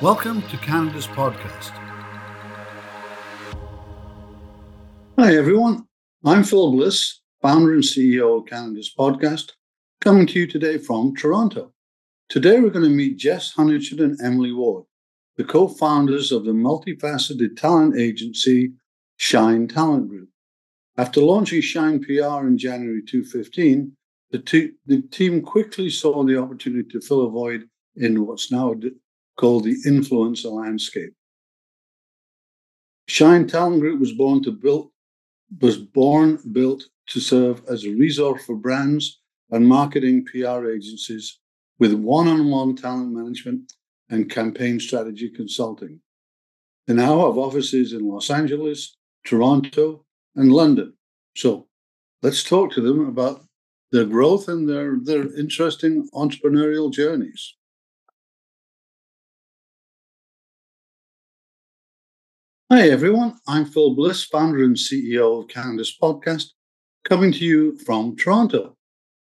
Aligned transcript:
Welcome 0.00 0.42
to 0.42 0.56
Canada's 0.58 1.08
podcast. 1.08 1.70
Hi, 5.18 5.34
everyone. 5.34 5.88
I'm 6.24 6.44
Phil 6.44 6.70
Bliss, 6.70 7.20
founder 7.42 7.74
and 7.74 7.82
CEO 7.82 8.38
of 8.38 8.46
Canada's 8.46 8.94
podcast, 8.96 9.54
coming 10.00 10.28
to 10.28 10.38
you 10.38 10.46
today 10.46 10.78
from 10.78 11.16
Toronto. 11.16 11.72
Today, 12.28 12.60
we're 12.60 12.70
going 12.70 12.84
to 12.84 12.94
meet 12.94 13.18
Jess 13.18 13.54
Huntington 13.54 14.00
and 14.00 14.20
Emily 14.22 14.52
Ward, 14.52 14.84
the 15.36 15.42
co 15.42 15.66
founders 15.66 16.30
of 16.30 16.44
the 16.44 16.52
multifaceted 16.52 17.56
talent 17.56 17.98
agency 17.98 18.74
Shine 19.16 19.66
Talent 19.66 20.08
Group. 20.08 20.28
After 20.96 21.20
launching 21.20 21.60
Shine 21.60 21.98
PR 21.98 22.46
in 22.46 22.56
January 22.56 23.02
2015, 23.02 23.96
the, 24.30 24.72
the 24.86 25.02
team 25.10 25.42
quickly 25.42 25.90
saw 25.90 26.22
the 26.22 26.40
opportunity 26.40 26.88
to 26.90 27.00
fill 27.00 27.26
a 27.26 27.30
void 27.30 27.68
in 27.96 28.24
what's 28.24 28.52
now 28.52 28.74
called 29.38 29.64
the 29.64 29.76
influencer 29.86 30.50
landscape. 30.50 31.14
Shine 33.06 33.46
Talent 33.46 33.80
Group 33.80 34.00
was 34.00 34.12
born 34.12 34.42
to 34.42 34.52
build 34.52 34.90
was 35.62 35.78
born 35.78 36.38
built 36.52 36.84
to 37.06 37.20
serve 37.20 37.62
as 37.70 37.84
a 37.84 37.94
resource 37.94 38.44
for 38.44 38.54
brands 38.54 39.20
and 39.50 39.66
marketing 39.66 40.26
PR 40.26 40.68
agencies 40.68 41.38
with 41.78 41.94
one-on-one 41.94 42.76
talent 42.76 43.12
management 43.12 43.72
and 44.10 44.30
campaign 44.30 44.78
strategy 44.78 45.30
consulting. 45.30 46.00
They 46.86 46.92
now 46.92 47.26
have 47.26 47.38
offices 47.38 47.94
in 47.94 48.06
Los 48.06 48.28
Angeles, 48.28 48.96
Toronto, 49.24 50.04
and 50.36 50.52
London. 50.52 50.92
So 51.34 51.66
let's 52.22 52.42
talk 52.42 52.72
to 52.72 52.82
them 52.82 53.08
about 53.08 53.42
their 53.90 54.04
growth 54.04 54.48
and 54.48 54.68
their, 54.68 54.98
their 55.02 55.34
interesting 55.34 56.08
entrepreneurial 56.12 56.92
journeys. 56.92 57.54
Hi, 62.70 62.90
everyone. 62.90 63.38
I'm 63.46 63.64
Phil 63.64 63.94
Bliss, 63.94 64.24
founder 64.24 64.62
and 64.62 64.76
CEO 64.76 65.40
of 65.40 65.48
Canada's 65.48 65.96
podcast, 65.98 66.48
coming 67.02 67.32
to 67.32 67.42
you 67.42 67.78
from 67.78 68.14
Toronto. 68.14 68.76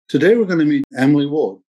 Today, 0.07 0.37
we're 0.37 0.45
going 0.45 0.59
to 0.59 0.65
meet 0.65 0.85
Emily 0.97 1.25
Ward, 1.25 1.59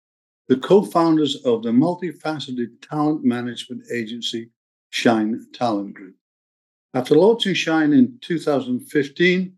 the 0.46 0.56
co 0.56 0.84
founders 0.84 1.34
of 1.44 1.64
the 1.64 1.70
multifaceted 1.70 2.80
talent 2.80 3.24
management 3.24 3.82
agency 3.92 4.50
Shine 4.90 5.44
Talent 5.52 5.94
Group. 5.94 6.14
After 6.94 7.16
launching 7.16 7.54
Shine 7.54 7.92
in 7.92 8.20
2015, 8.20 9.52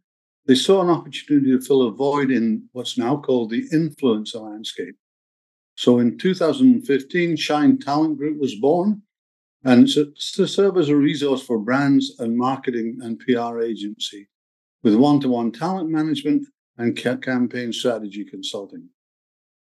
they 0.46 0.54
saw 0.54 0.80
an 0.80 0.88
opportunity 0.88 1.50
to 1.50 1.60
fill 1.60 1.82
a 1.82 1.90
void 1.90 2.30
in 2.30 2.66
what's 2.72 2.96
now 2.96 3.18
called 3.18 3.50
the 3.50 3.68
influencer 3.74 4.40
landscape. 4.40 4.96
So 5.76 5.98
in 5.98 6.16
2015, 6.16 7.36
Shine 7.36 7.78
Talent 7.78 8.16
Group 8.16 8.40
was 8.40 8.54
born 8.54 9.02
and 9.64 9.88
to 9.88 10.46
serve 10.46 10.76
as 10.76 10.88
a 10.88 10.96
resource 10.96 11.42
for 11.42 11.58
brands 11.58 12.14
and 12.18 12.36
marketing 12.36 12.98
and 13.02 13.18
PR 13.18 13.60
agency 13.60 14.28
with 14.82 14.94
one 14.94 15.20
to 15.20 15.28
one 15.28 15.50
talent 15.50 15.90
management 15.90 16.46
and 16.78 16.96
campaign 16.96 17.72
strategy 17.72 18.24
consulting. 18.24 18.88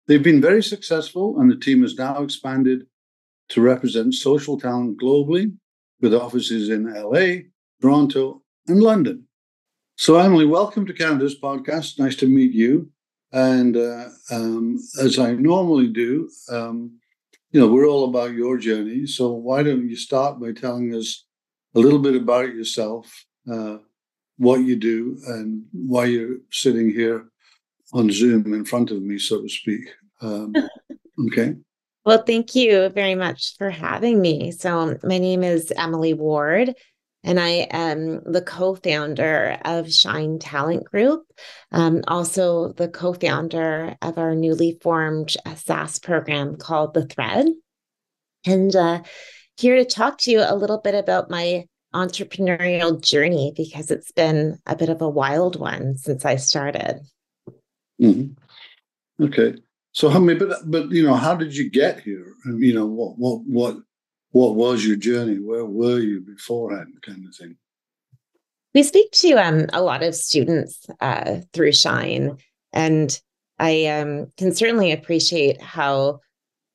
They've 0.08 0.24
been 0.24 0.42
very 0.42 0.64
successful, 0.64 1.40
and 1.40 1.50
the 1.50 1.56
team 1.56 1.82
has 1.82 1.98
now 1.98 2.22
expanded 2.24 2.86
to 3.50 3.62
represent 3.62 4.14
social 4.14 4.60
talent 4.60 5.00
globally 5.02 5.56
with 6.00 6.14
offices 6.14 6.70
in 6.70 6.92
LA, 6.92 7.48
Toronto, 7.82 8.42
and 8.68 8.82
London. 8.82 9.28
So, 9.98 10.18
Emily, 10.18 10.46
welcome 10.46 10.86
to 10.86 10.94
Canada's 10.94 11.40
podcast. 11.40 12.00
Nice 12.00 12.16
to 12.18 12.28
meet 12.28 12.54
you. 12.54 12.90
And 13.32 13.78
uh, 13.78 14.10
um, 14.32 14.78
as 15.00 15.20
I 15.20 15.34
normally 15.34 15.88
do, 15.88 16.30
um, 16.50 17.00
you 17.52 17.60
know, 17.60 17.68
we're 17.68 17.88
all 17.88 18.06
about 18.06 18.34
your 18.34 18.58
journey. 18.58 19.06
So 19.06 19.32
why 19.32 19.64
don't 19.64 19.90
you 19.90 19.96
start 19.96 20.40
by 20.40 20.54
telling 20.54 20.96
us 20.96 21.26
a 21.76 21.80
little 21.80 22.00
bit 22.00 22.16
about 22.16 22.54
yourself, 22.54 23.26
uh, 23.52 23.78
what 24.38 24.62
you 24.62 24.76
do, 24.76 25.18
and 25.28 25.64
why 25.72 26.06
you're 26.06 26.38
sitting 26.50 26.90
here 26.90 27.26
on 27.94 28.10
Zoom 28.10 28.54
in 28.54 28.66
front 28.66 28.92
of 28.92 29.02
me, 29.02 29.18
so 29.18 29.42
to 29.42 29.50
speak. 29.50 29.82
Um, 30.22 30.54
okay. 31.28 31.56
Well, 32.06 32.24
thank 32.24 32.56
you 32.56 32.90
very 32.90 33.16
much 33.16 33.58
for 33.58 33.70
having 33.70 34.22
me. 34.22 34.52
So, 34.52 34.98
my 35.04 35.18
name 35.20 35.44
is 35.44 35.72
Emily 35.76 36.14
Ward 36.14 36.74
and 37.24 37.40
I 37.40 37.68
am 37.70 38.22
the 38.26 38.42
co 38.42 38.76
founder 38.76 39.58
of 39.64 39.94
Shine 39.94 40.40
Talent 40.40 40.86
Group, 40.86 41.26
um, 41.72 42.02
also 42.08 42.74
the 42.74 42.88
co 42.88 43.14
founder 43.14 43.96
of 44.02 44.18
our 44.18 44.36
newly 44.36 44.80
formed 44.82 45.36
uh, 45.46 45.56
SaaS 45.56 46.00
program 46.00 46.58
called 46.58 46.94
The 46.94 47.06
Thread. 47.06 47.48
And 48.46 48.76
uh, 48.76 49.04
here 49.58 49.76
to 49.76 49.86
talk 49.86 50.18
to 50.20 50.32
you 50.32 50.42
a 50.42 50.56
little 50.56 50.80
bit 50.80 50.96
about 50.96 51.30
my 51.30 51.66
entrepreneurial 51.94 53.00
journey 53.02 53.54
because 53.56 53.92
it's 53.92 54.12
been 54.12 54.58
a 54.66 54.76
bit 54.76 54.90
of 54.90 55.02
a 55.02 55.10
wild 55.10 55.60
one 55.60 55.98
since 55.98 56.26
I 56.26 56.38
started. 56.38 57.02
Mm-hmm. 58.02 59.26
Okay. 59.26 59.56
So 59.92 60.10
how 60.10 60.20
many, 60.20 60.40
but, 60.40 60.60
but, 60.66 60.90
you 60.92 61.04
know, 61.04 61.16
how 61.16 61.36
did 61.36 61.56
you 61.56 61.70
get 61.70 62.00
here? 62.00 62.34
You 62.46 62.74
know, 62.74 62.86
what, 62.86 63.18
what, 63.18 63.42
what, 63.46 63.78
what 64.32 64.56
was 64.56 64.86
your 64.86 64.96
journey? 64.96 65.40
Where 65.40 65.66
were 65.66 66.00
you 66.00 66.22
beforehand, 66.22 66.96
kind 67.06 67.26
of 67.28 67.36
thing? 67.36 67.58
We 68.74 68.84
speak 68.84 69.12
to 69.12 69.34
um, 69.34 69.66
a 69.74 69.82
lot 69.82 70.02
of 70.02 70.16
students 70.16 70.86
uh, 71.02 71.42
through 71.54 71.74
Shine, 71.74 72.38
and 72.72 73.20
I 73.60 73.86
um, 73.88 74.28
can 74.38 74.54
certainly 74.54 74.92
appreciate 74.92 75.62
how 75.62 76.22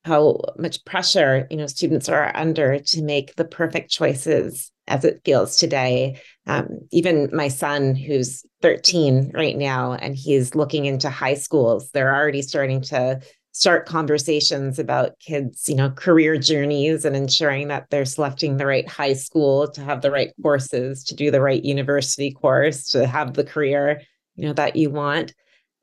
how 0.05 0.39
much 0.57 0.85
pressure 0.85 1.47
you 1.49 1.57
know 1.57 1.67
students 1.67 2.07
are 2.07 2.31
under 2.35 2.79
to 2.79 3.01
make 3.03 3.35
the 3.35 3.45
perfect 3.45 3.89
choices 3.89 4.71
as 4.87 5.03
it 5.03 5.21
feels 5.25 5.57
today. 5.57 6.21
Um, 6.45 6.79
even 6.91 7.29
my 7.33 7.49
son, 7.49 7.95
who's 7.95 8.45
13 8.61 9.31
right 9.33 9.57
now, 9.57 9.93
and 9.93 10.15
he's 10.15 10.55
looking 10.55 10.85
into 10.85 11.09
high 11.09 11.33
schools, 11.33 11.89
they're 11.91 12.15
already 12.15 12.41
starting 12.41 12.81
to 12.83 13.19
start 13.57 13.87
conversations 13.87 14.77
about 14.77 15.17
kids, 15.17 15.67
you 15.67 15.73
know, 15.73 15.89
career 15.89 16.37
journeys 16.37 17.05
and 17.05 17.15
ensuring 17.15 17.69
that 17.69 17.89
they're 17.89 18.05
selecting 18.05 18.57
the 18.57 18.67
right 18.67 18.87
high 18.87 19.13
school 19.13 19.67
to 19.67 19.81
have 19.81 20.03
the 20.03 20.11
right 20.11 20.31
courses, 20.43 21.03
to 21.03 21.15
do 21.15 21.31
the 21.31 21.41
right 21.41 21.65
university 21.65 22.31
course, 22.31 22.91
to 22.91 23.07
have 23.07 23.33
the 23.33 23.43
career, 23.43 23.99
you 24.35 24.45
know, 24.45 24.53
that 24.53 24.75
you 24.75 24.91
want. 24.91 25.33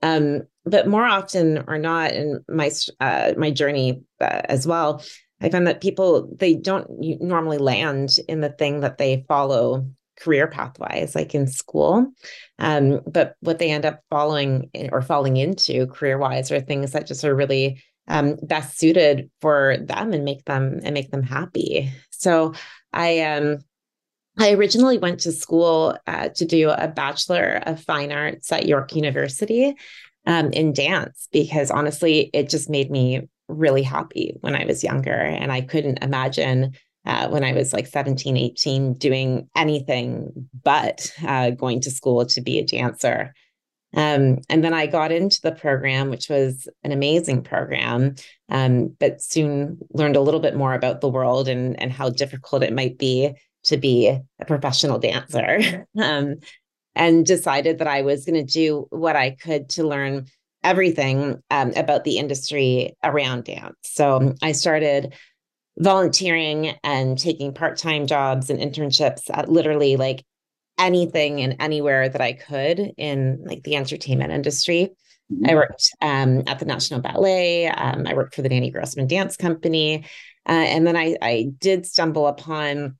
Um, 0.03 0.43
but 0.65 0.87
more 0.87 1.05
often 1.05 1.65
or 1.67 1.77
not, 1.77 2.13
in 2.13 2.45
my 2.49 2.71
uh, 3.01 3.33
my 3.37 3.51
journey 3.51 4.03
uh, 4.21 4.43
as 4.45 4.69
well, 4.69 5.03
I 5.41 5.51
find 5.51 5.67
that 5.67 5.81
people 5.81 6.33
they 6.39 6.55
don't 6.55 6.89
normally 7.21 7.59
land 7.59 8.19
in 8.29 8.41
the 8.41 8.51
thing 8.51 8.81
that 8.81 8.99
they 8.99 9.25
follow 9.27 9.89
career 10.21 10.49
pathwise, 10.49 11.15
like 11.15 11.35
in 11.35 11.47
school. 11.47 12.13
Um, 12.59 13.01
but 13.07 13.35
what 13.41 13.59
they 13.59 13.71
end 13.71 13.85
up 13.85 14.01
following 14.11 14.71
or 14.93 15.03
falling 15.03 15.37
into 15.37 15.87
career 15.89 16.19
wise 16.19 16.51
are 16.51 16.61
things 16.61 16.93
that 16.93 17.07
just 17.07 17.25
are 17.25 17.35
really 17.35 17.83
um, 18.09 18.37
best 18.43 18.79
suited 18.79 19.31
for 19.41 19.77
them 19.79 20.13
and 20.13 20.25
make 20.25 20.45
them 20.45 20.81
and 20.83 20.95
make 20.95 21.11
them 21.11 21.23
happy. 21.23 21.91
So 22.11 22.55
I 22.93 23.21
um 23.21 23.59
I 24.39 24.53
originally 24.53 24.99
went 24.99 25.21
to 25.21 25.33
school 25.33 25.97
uh, 26.07 26.29
to 26.31 26.45
do 26.45 26.71
a 26.71 26.89
bachelor 26.89 27.63
of 27.67 27.81
fine 27.81 28.11
arts 28.11 28.51
at 28.51 28.67
York 28.67 28.95
University 28.97 29.75
um, 30.27 30.51
in 30.53 30.73
dance 30.73 31.29
because 31.33 31.71
honestly, 31.71 32.31
it 32.33 32.49
just 32.49 32.69
made 32.69 32.91
me 32.91 33.29
really 33.47 33.83
happy 33.83 34.35
when 34.41 34.57
I 34.57 34.65
was 34.65 34.83
younger, 34.83 35.13
and 35.13 35.53
I 35.53 35.61
couldn't 35.61 36.03
imagine 36.03 36.73
uh, 37.07 37.29
when 37.29 37.45
I 37.45 37.53
was 37.53 37.73
like 37.73 37.87
17, 37.87 38.37
18, 38.37 38.95
doing 38.95 39.49
anything 39.57 40.49
but 40.63 41.13
uh, 41.27 41.51
going 41.51 41.81
to 41.83 41.91
school 41.91 42.25
to 42.27 42.41
be 42.41 42.59
a 42.59 42.65
dancer. 42.65 43.35
Um, 43.97 44.39
and 44.49 44.65
then 44.65 44.75
I 44.75 44.87
got 44.87 45.13
into 45.13 45.41
the 45.43 45.53
program, 45.53 46.11
which 46.11 46.29
was 46.29 46.67
an 46.83 46.91
amazing 46.91 47.43
program, 47.43 48.17
um, 48.49 48.97
but 48.99 49.23
soon 49.23 49.79
learned 49.93 50.17
a 50.17 50.21
little 50.21 50.41
bit 50.41 50.57
more 50.57 50.75
about 50.75 51.01
the 51.01 51.09
world 51.09 51.47
and, 51.49 51.81
and 51.81 51.93
how 51.93 52.11
difficult 52.11 52.65
it 52.65 52.75
might 52.75 52.99
be 52.99 53.35
to 53.65 53.77
be 53.77 54.09
a 54.09 54.45
professional 54.47 54.99
dancer. 54.99 55.87
um, 56.01 56.37
and 56.97 57.27
decided 57.27 57.79
that 57.79 57.89
I 57.89 58.03
was 58.03 58.25
going 58.25 58.45
to 58.45 58.53
do 58.53 58.87
what 58.91 59.17
I 59.17 59.31
could 59.31 59.69
to 59.71 59.87
learn 59.87 60.27
everything 60.63 61.43
um, 61.51 61.73
about 61.77 62.05
the 62.05 62.19
industry 62.19 62.97
around 63.03 63.45
dance. 63.45 63.77
So 63.83 64.35
I 64.43 64.53
started 64.53 65.15
volunteering 65.79 66.77
and 66.85 67.19
taking 67.19 67.53
part-time 67.53 68.07
jobs 68.07 68.51
and 68.51 68.61
internships 68.61 69.23
at 69.33 69.49
literally 69.49 69.97
like 69.97 70.25
anything 70.79 71.41
and 71.41 71.57
anywhere 71.61 72.09
that 72.09 72.21
I 72.21 72.33
could 72.33 72.93
in 72.97 73.43
like 73.45 73.63
the 73.63 73.77
entertainment 73.77 74.33
industry. 74.33 74.91
Mm-hmm. 75.33 75.51
I 75.51 75.55
worked 75.55 75.91
um, 76.01 76.43
at 76.47 76.59
the 76.59 76.65
National 76.65 77.01
Ballet. 77.01 77.69
Um, 77.69 78.07
I 78.07 78.15
worked 78.15 78.35
for 78.35 78.43
the 78.43 78.49
Danny 78.49 78.71
Grossman 78.71 79.07
Dance 79.07 79.37
Company, 79.37 80.05
uh, 80.47 80.53
and 80.53 80.87
then 80.87 80.97
I, 80.97 81.17
I 81.23 81.53
did 81.59 81.87
stumble 81.87 82.27
upon 82.27 82.97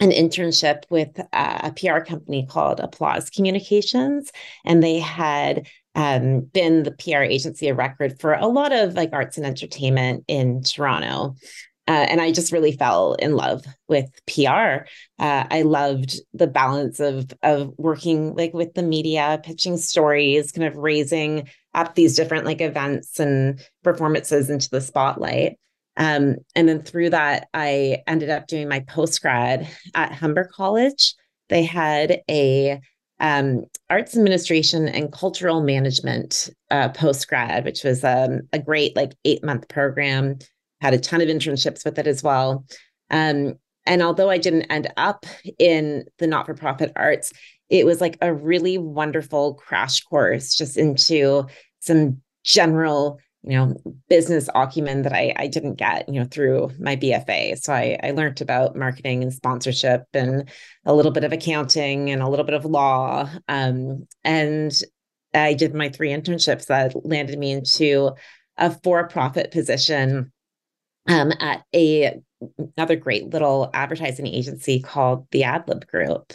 an 0.00 0.10
internship 0.10 0.82
with 0.90 1.20
uh, 1.32 1.60
a 1.62 1.72
PR 1.72 2.00
company 2.00 2.46
called 2.46 2.80
Applause 2.80 3.30
Communications, 3.30 4.32
and 4.64 4.82
they 4.82 4.98
had 4.98 5.68
um, 5.94 6.40
been 6.40 6.82
the 6.82 6.90
PR 6.90 7.22
agency 7.22 7.68
of 7.68 7.76
record 7.76 8.18
for 8.20 8.34
a 8.34 8.46
lot 8.46 8.72
of 8.72 8.94
like 8.94 9.10
arts 9.12 9.36
and 9.36 9.46
entertainment 9.46 10.24
in 10.26 10.62
Toronto. 10.62 11.36
Uh, 11.88 12.06
and 12.08 12.20
I 12.20 12.30
just 12.30 12.52
really 12.52 12.72
fell 12.72 13.14
in 13.14 13.34
love 13.34 13.64
with 13.88 14.08
PR. 14.26 14.86
Uh, 15.18 15.44
I 15.50 15.62
loved 15.62 16.20
the 16.32 16.46
balance 16.46 17.00
of 17.00 17.32
of 17.42 17.72
working 17.76 18.34
like 18.34 18.54
with 18.54 18.74
the 18.74 18.82
media, 18.82 19.40
pitching 19.42 19.76
stories, 19.76 20.52
kind 20.52 20.66
of 20.66 20.76
raising 20.76 21.48
up 21.74 21.94
these 21.94 22.16
different 22.16 22.44
like 22.44 22.60
events 22.60 23.18
and 23.18 23.60
performances 23.82 24.48
into 24.48 24.70
the 24.70 24.80
spotlight. 24.80 25.58
Um, 25.96 26.36
and 26.54 26.68
then 26.68 26.82
through 26.82 27.10
that, 27.10 27.48
I 27.52 27.98
ended 28.06 28.30
up 28.30 28.46
doing 28.46 28.68
my 28.68 28.80
post 28.80 29.20
grad 29.20 29.68
at 29.94 30.12
Humber 30.12 30.48
College. 30.54 31.14
They 31.48 31.64
had 31.64 32.20
a 32.30 32.80
um, 33.18 33.64
arts 33.90 34.16
administration 34.16 34.88
and 34.88 35.12
cultural 35.12 35.62
management 35.62 36.48
uh, 36.70 36.88
post 36.90 37.28
grad, 37.28 37.64
which 37.64 37.84
was 37.84 38.02
um, 38.04 38.42
a 38.52 38.58
great 38.58 38.96
like 38.96 39.12
eight 39.24 39.44
month 39.44 39.68
program 39.68 40.38
had 40.82 40.94
a 40.94 40.98
ton 40.98 41.20
of 41.20 41.28
internships 41.28 41.84
with 41.84 41.96
it 41.96 42.08
as 42.08 42.24
well. 42.24 42.64
Um, 43.08 43.54
and 43.86 44.02
although 44.02 44.28
I 44.28 44.38
didn't 44.38 44.62
end 44.62 44.92
up 44.96 45.24
in 45.58 46.04
the 46.18 46.26
not 46.26 46.46
for 46.46 46.54
profit 46.54 46.92
arts, 46.96 47.32
it 47.70 47.86
was 47.86 48.00
like 48.00 48.18
a 48.20 48.34
really 48.34 48.78
wonderful 48.78 49.54
crash 49.54 50.00
course 50.02 50.56
just 50.56 50.76
into 50.76 51.46
some 51.78 52.20
general 52.44 53.20
you 53.44 53.56
know 53.56 53.76
business 54.08 54.48
acumen 54.54 55.02
that 55.02 55.12
I, 55.12 55.34
I 55.36 55.46
didn't 55.46 55.74
get 55.74 56.08
you 56.08 56.20
know 56.20 56.26
through 56.30 56.70
my 56.78 56.94
bfa 56.94 57.58
so 57.58 57.72
I, 57.72 57.98
I 58.00 58.12
learned 58.12 58.40
about 58.40 58.76
marketing 58.76 59.22
and 59.22 59.32
sponsorship 59.32 60.04
and 60.14 60.48
a 60.84 60.94
little 60.94 61.10
bit 61.10 61.24
of 61.24 61.32
accounting 61.32 62.10
and 62.10 62.22
a 62.22 62.28
little 62.28 62.44
bit 62.44 62.54
of 62.54 62.64
law. 62.64 63.28
Um, 63.48 64.06
and 64.22 64.72
i 65.34 65.54
did 65.54 65.74
my 65.74 65.88
three 65.88 66.10
internships 66.10 66.66
that 66.66 66.94
landed 67.04 67.36
me 67.38 67.52
into 67.52 68.12
a 68.58 68.70
for-profit 68.82 69.50
position 69.50 70.30
um, 71.08 71.32
at 71.40 71.62
a 71.74 72.20
another 72.76 72.96
great 72.96 73.32
little 73.32 73.70
advertising 73.72 74.26
agency 74.26 74.80
called 74.80 75.26
the 75.30 75.42
AdLib 75.42 75.86
Group. 75.86 76.32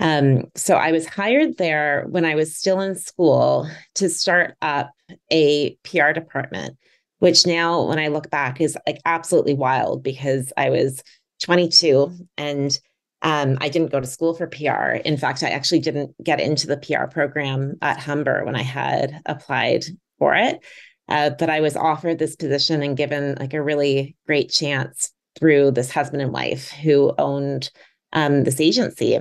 Um, 0.00 0.44
so 0.54 0.76
I 0.76 0.92
was 0.92 1.06
hired 1.06 1.56
there 1.56 2.06
when 2.08 2.24
I 2.24 2.34
was 2.34 2.56
still 2.56 2.80
in 2.80 2.96
school 2.96 3.68
to 3.96 4.08
start 4.08 4.56
up 4.60 4.90
a 5.30 5.76
PR 5.84 6.12
department, 6.12 6.76
which 7.18 7.46
now, 7.46 7.86
when 7.86 7.98
I 7.98 8.08
look 8.08 8.30
back, 8.30 8.60
is 8.60 8.76
like 8.86 9.00
absolutely 9.04 9.54
wild 9.54 10.02
because 10.02 10.52
I 10.56 10.70
was 10.70 11.02
22 11.42 12.12
and 12.36 12.78
um, 13.22 13.56
I 13.60 13.68
didn't 13.68 13.92
go 13.92 14.00
to 14.00 14.06
school 14.06 14.34
for 14.34 14.46
PR. 14.46 14.96
In 15.04 15.16
fact, 15.16 15.42
I 15.42 15.48
actually 15.48 15.80
didn't 15.80 16.14
get 16.22 16.40
into 16.40 16.66
the 16.66 16.76
PR 16.76 17.06
program 17.06 17.76
at 17.80 17.98
Humber 17.98 18.44
when 18.44 18.56
I 18.56 18.62
had 18.62 19.22
applied 19.24 19.84
for 20.18 20.34
it. 20.34 20.62
Uh, 21.08 21.30
but 21.30 21.50
I 21.50 21.60
was 21.60 21.76
offered 21.76 22.18
this 22.18 22.36
position 22.36 22.82
and 22.82 22.96
given 22.96 23.36
like 23.38 23.54
a 23.54 23.62
really 23.62 24.16
great 24.26 24.50
chance 24.50 25.12
through 25.38 25.72
this 25.72 25.90
husband 25.90 26.22
and 26.22 26.32
wife 26.32 26.70
who 26.70 27.12
owned 27.18 27.70
um, 28.12 28.44
this 28.44 28.60
agency. 28.60 29.18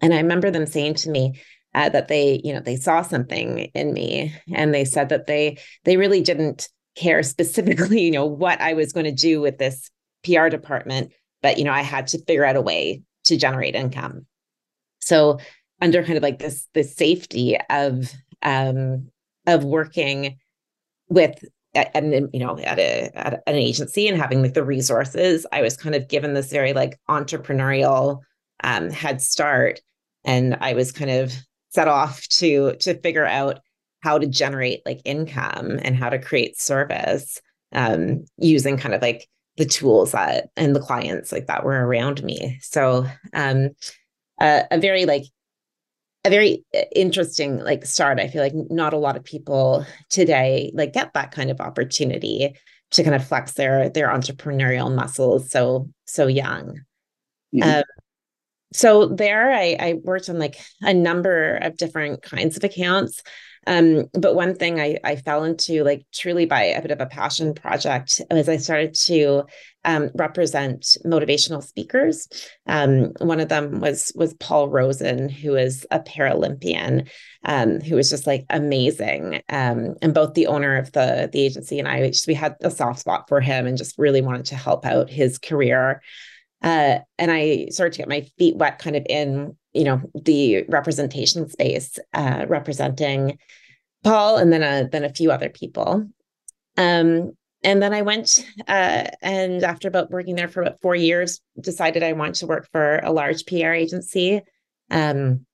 And 0.00 0.14
I 0.14 0.18
remember 0.18 0.50
them 0.50 0.66
saying 0.66 0.94
to 0.94 1.10
me 1.10 1.40
uh, 1.74 1.88
that 1.88 2.08
they, 2.08 2.40
you 2.44 2.52
know, 2.52 2.60
they 2.60 2.76
saw 2.76 3.02
something 3.02 3.70
in 3.74 3.92
me, 3.92 4.34
and 4.54 4.72
they 4.72 4.84
said 4.84 5.08
that 5.08 5.26
they 5.26 5.58
they 5.84 5.96
really 5.96 6.20
didn't 6.20 6.68
care 6.96 7.22
specifically, 7.22 8.02
you 8.02 8.10
know, 8.10 8.26
what 8.26 8.60
I 8.60 8.74
was 8.74 8.92
going 8.92 9.06
to 9.06 9.12
do 9.12 9.40
with 9.40 9.58
this 9.58 9.90
PR 10.24 10.48
department, 10.48 11.12
but 11.42 11.58
you 11.58 11.64
know, 11.64 11.72
I 11.72 11.82
had 11.82 12.08
to 12.08 12.24
figure 12.24 12.44
out 12.44 12.56
a 12.56 12.60
way 12.60 13.02
to 13.24 13.36
generate 13.36 13.74
income. 13.74 14.26
So 15.00 15.38
under 15.80 16.02
kind 16.02 16.16
of 16.16 16.22
like 16.22 16.38
this 16.38 16.66
this 16.74 16.94
safety 16.96 17.56
of 17.70 18.12
um, 18.42 19.08
of 19.46 19.64
working 19.64 20.38
with 21.08 21.44
and 21.74 22.28
you 22.32 22.40
know 22.40 22.58
at 22.58 22.78
a 22.78 23.10
at 23.14 23.42
an 23.46 23.54
agency 23.54 24.08
and 24.08 24.18
having 24.18 24.42
like 24.42 24.54
the 24.54 24.64
resources 24.64 25.46
i 25.52 25.60
was 25.62 25.76
kind 25.76 25.94
of 25.94 26.08
given 26.08 26.34
this 26.34 26.50
very 26.50 26.72
like 26.72 26.98
entrepreneurial 27.08 28.20
um 28.64 28.90
head 28.90 29.20
start. 29.20 29.80
And 30.24 30.56
i 30.60 30.74
was 30.74 30.92
kind 30.92 31.10
of 31.10 31.32
set 31.70 31.88
off 31.88 32.26
to 32.28 32.74
to 32.76 32.98
figure 33.00 33.26
out 33.26 33.60
how 34.00 34.18
to 34.18 34.26
generate 34.26 34.80
like 34.86 35.00
income 35.04 35.78
and 35.82 35.96
how 35.96 36.08
to 36.08 36.18
create 36.18 36.58
service 36.58 37.40
um 37.72 38.24
using 38.38 38.76
kind 38.76 38.94
of 38.94 39.02
like 39.02 39.28
the 39.56 39.66
tools 39.66 40.12
that 40.12 40.50
and 40.56 40.74
the 40.74 40.80
clients 40.80 41.32
like 41.32 41.46
that 41.48 41.64
were 41.64 41.86
around 41.86 42.22
me. 42.22 42.58
So 42.62 43.06
um 43.34 43.70
a, 44.40 44.64
a 44.70 44.78
very 44.78 45.04
like 45.04 45.24
a 46.28 46.30
very 46.30 46.64
uh, 46.74 46.82
interesting 46.94 47.58
like 47.58 47.84
start. 47.84 48.20
I 48.20 48.28
feel 48.28 48.42
like 48.42 48.54
not 48.54 48.92
a 48.92 48.98
lot 48.98 49.16
of 49.16 49.24
people 49.24 49.84
today 50.10 50.70
like 50.74 50.92
get 50.92 51.12
that 51.14 51.32
kind 51.32 51.50
of 51.50 51.60
opportunity 51.60 52.54
to 52.92 53.02
kind 53.02 53.14
of 53.14 53.26
flex 53.26 53.52
their 53.52 53.88
their 53.88 54.08
entrepreneurial 54.08 54.94
muscles 54.94 55.50
so 55.50 55.88
so 56.06 56.26
young. 56.26 56.80
Mm-hmm. 57.54 57.78
Um, 57.78 57.84
so 58.72 59.06
there 59.06 59.50
I, 59.50 59.76
I 59.78 59.94
worked 60.02 60.28
on 60.28 60.38
like 60.38 60.58
a 60.82 60.94
number 60.94 61.56
of 61.56 61.76
different 61.76 62.22
kinds 62.22 62.56
of 62.56 62.64
accounts 62.64 63.22
um, 63.68 64.06
but 64.14 64.34
one 64.34 64.54
thing 64.54 64.80
I, 64.80 64.98
I 65.04 65.16
fell 65.16 65.44
into, 65.44 65.84
like 65.84 66.06
truly 66.12 66.46
by 66.46 66.62
a 66.62 66.80
bit 66.80 66.90
of 66.90 67.02
a 67.02 67.06
passion 67.06 67.52
project, 67.52 68.20
was 68.30 68.48
I 68.48 68.56
started 68.56 68.94
to 69.06 69.44
um, 69.84 70.10
represent 70.14 70.96
motivational 71.04 71.62
speakers. 71.62 72.28
Um, 72.66 73.12
one 73.18 73.40
of 73.40 73.50
them 73.50 73.80
was 73.80 74.10
was 74.14 74.32
Paul 74.34 74.70
Rosen, 74.70 75.28
who 75.28 75.54
is 75.54 75.86
a 75.90 76.00
Paralympian, 76.00 77.10
um, 77.44 77.80
who 77.80 77.96
was 77.96 78.08
just 78.08 78.26
like 78.26 78.46
amazing. 78.48 79.42
Um, 79.50 79.96
and 80.00 80.14
both 80.14 80.32
the 80.32 80.46
owner 80.46 80.76
of 80.76 80.90
the 80.92 81.28
the 81.30 81.42
agency 81.42 81.78
and 81.78 81.86
I, 81.86 82.08
just 82.08 82.26
we 82.26 82.34
had 82.34 82.56
a 82.62 82.70
soft 82.70 83.00
spot 83.00 83.28
for 83.28 83.42
him, 83.42 83.66
and 83.66 83.76
just 83.76 83.98
really 83.98 84.22
wanted 84.22 84.46
to 84.46 84.56
help 84.56 84.86
out 84.86 85.10
his 85.10 85.36
career. 85.38 86.00
Uh, 86.62 86.98
and 87.18 87.30
I 87.30 87.68
started 87.70 87.92
to 87.94 87.98
get 87.98 88.08
my 88.08 88.22
feet 88.38 88.56
wet, 88.56 88.78
kind 88.78 88.96
of 88.96 89.06
in 89.08 89.56
you 89.72 89.84
know 89.84 90.00
the 90.14 90.64
representation 90.68 91.48
space 91.48 91.98
uh, 92.14 92.46
representing 92.48 93.38
Paul 94.02 94.36
and 94.38 94.52
then 94.52 94.62
a 94.62 94.88
then 94.90 95.04
a 95.04 95.12
few 95.12 95.30
other 95.30 95.48
people. 95.48 96.08
Um, 96.76 97.32
and 97.64 97.82
then 97.82 97.92
I 97.92 98.02
went 98.02 98.44
uh, 98.68 99.04
and 99.20 99.62
after 99.64 99.88
about 99.88 100.10
working 100.10 100.36
there 100.36 100.48
for 100.48 100.62
about 100.62 100.80
four 100.80 100.94
years, 100.94 101.40
decided 101.60 102.02
I 102.02 102.12
wanted 102.12 102.36
to 102.36 102.46
work 102.46 102.68
for 102.70 102.98
a 102.98 103.12
large 103.12 103.46
PR 103.46 103.72
agency, 103.72 104.42
um, 104.90 105.44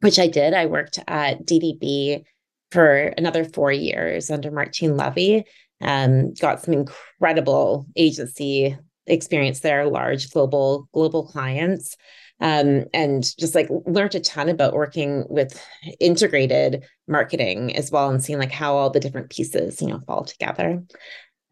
which 0.00 0.18
I 0.18 0.26
did. 0.26 0.54
I 0.54 0.66
worked 0.66 0.98
at 1.06 1.44
DDB 1.46 2.24
for 2.70 2.96
another 3.16 3.44
four 3.44 3.72
years 3.72 4.30
under 4.30 4.50
Martine 4.50 4.96
Levy. 4.96 5.44
Um, 5.80 6.34
got 6.34 6.62
some 6.62 6.74
incredible 6.74 7.86
agency 7.96 8.76
experience 9.08 9.60
there, 9.60 9.86
large 9.86 10.30
global 10.30 10.88
global 10.92 11.26
clients. 11.26 11.96
Um, 12.40 12.84
and 12.94 13.24
just 13.36 13.56
like 13.56 13.66
learned 13.84 14.14
a 14.14 14.20
ton 14.20 14.48
about 14.48 14.72
working 14.72 15.24
with 15.28 15.60
integrated 15.98 16.84
marketing 17.08 17.74
as 17.74 17.90
well 17.90 18.08
and 18.10 18.22
seeing 18.22 18.38
like 18.38 18.52
how 18.52 18.76
all 18.76 18.90
the 18.90 19.00
different 19.00 19.30
pieces 19.30 19.82
you 19.82 19.88
know 19.88 20.00
fall 20.06 20.24
together. 20.24 20.84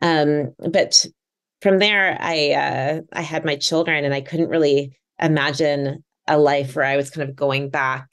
Um, 0.00 0.54
but 0.58 1.04
from 1.62 1.78
there 1.78 2.18
i 2.20 2.50
uh, 2.50 3.00
i 3.14 3.22
had 3.22 3.42
my 3.42 3.56
children 3.56 4.04
and 4.04 4.12
i 4.12 4.20
couldn't 4.20 4.50
really 4.50 4.94
imagine 5.18 6.04
a 6.28 6.36
life 6.36 6.76
where 6.76 6.84
i 6.84 6.98
was 6.98 7.08
kind 7.08 7.26
of 7.26 7.34
going 7.34 7.70
back 7.70 8.06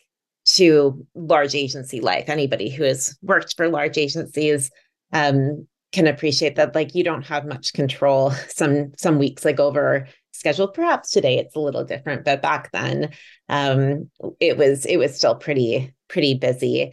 to 0.46 1.06
large 1.16 1.56
agency 1.56 2.02
life. 2.02 2.30
Anybody 2.30 2.70
who 2.70 2.84
has 2.84 3.18
worked 3.22 3.56
for 3.56 3.70
large 3.70 3.98
agencies 3.98 4.70
um, 5.12 5.68
can 5.94 6.08
appreciate 6.08 6.56
that 6.56 6.76
like 6.76 6.96
you 6.96 7.04
don't 7.04 7.26
have 7.26 7.46
much 7.46 7.72
control 7.74 8.32
some 8.50 8.92
some 8.98 9.18
weeks 9.20 9.46
like 9.46 9.60
over 9.60 10.08
schedule. 10.34 10.68
Perhaps 10.68 11.12
today 11.12 11.38
it's 11.38 11.56
a 11.56 11.60
little 11.60 11.86
different 11.86 12.26
but 12.26 12.42
back 12.42 12.72
then 12.72 13.12
um, 13.48 14.10
it 14.40 14.58
was 14.58 14.86
it 14.86 14.98
was 14.98 15.16
still 15.16 15.36
pretty 15.36 15.94
pretty 16.10 16.34
busy. 16.34 16.92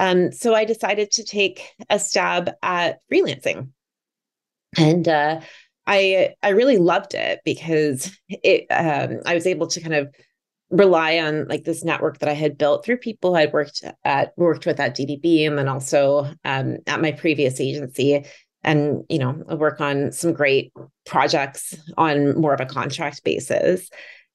Um, 0.00 0.30
so 0.30 0.54
i 0.54 0.64
decided 0.64 1.10
to 1.12 1.24
take 1.24 1.72
a 1.90 1.98
stab 1.98 2.50
at 2.62 3.00
freelancing. 3.12 3.70
And 4.76 5.06
uh, 5.06 5.40
i 5.86 6.34
i 6.42 6.50
really 6.50 6.78
loved 6.78 7.14
it 7.14 7.40
because 7.44 8.16
it 8.28 8.66
um, 8.70 9.20
i 9.26 9.34
was 9.34 9.46
able 9.46 9.66
to 9.68 9.80
kind 9.80 9.94
of 9.94 10.14
rely 10.70 11.18
on 11.18 11.46
like 11.48 11.64
this 11.64 11.84
network 11.84 12.18
that 12.18 12.28
I 12.28 12.34
had 12.34 12.58
built 12.58 12.84
through 12.84 12.98
people 12.98 13.34
I'd 13.36 13.52
worked 13.52 13.82
at 14.04 14.32
worked 14.36 14.66
with 14.66 14.80
at 14.80 14.96
DDB 14.96 15.46
and 15.46 15.56
then 15.56 15.68
also 15.68 16.30
um, 16.44 16.78
at 16.86 17.00
my 17.00 17.12
previous 17.12 17.60
agency 17.60 18.26
and 18.62 19.04
you 19.08 19.18
know 19.18 19.32
work 19.56 19.80
on 19.80 20.12
some 20.12 20.32
great 20.32 20.72
projects 21.06 21.74
on 21.96 22.38
more 22.38 22.54
of 22.54 22.60
a 22.60 22.66
contract 22.66 23.24
basis. 23.24 23.88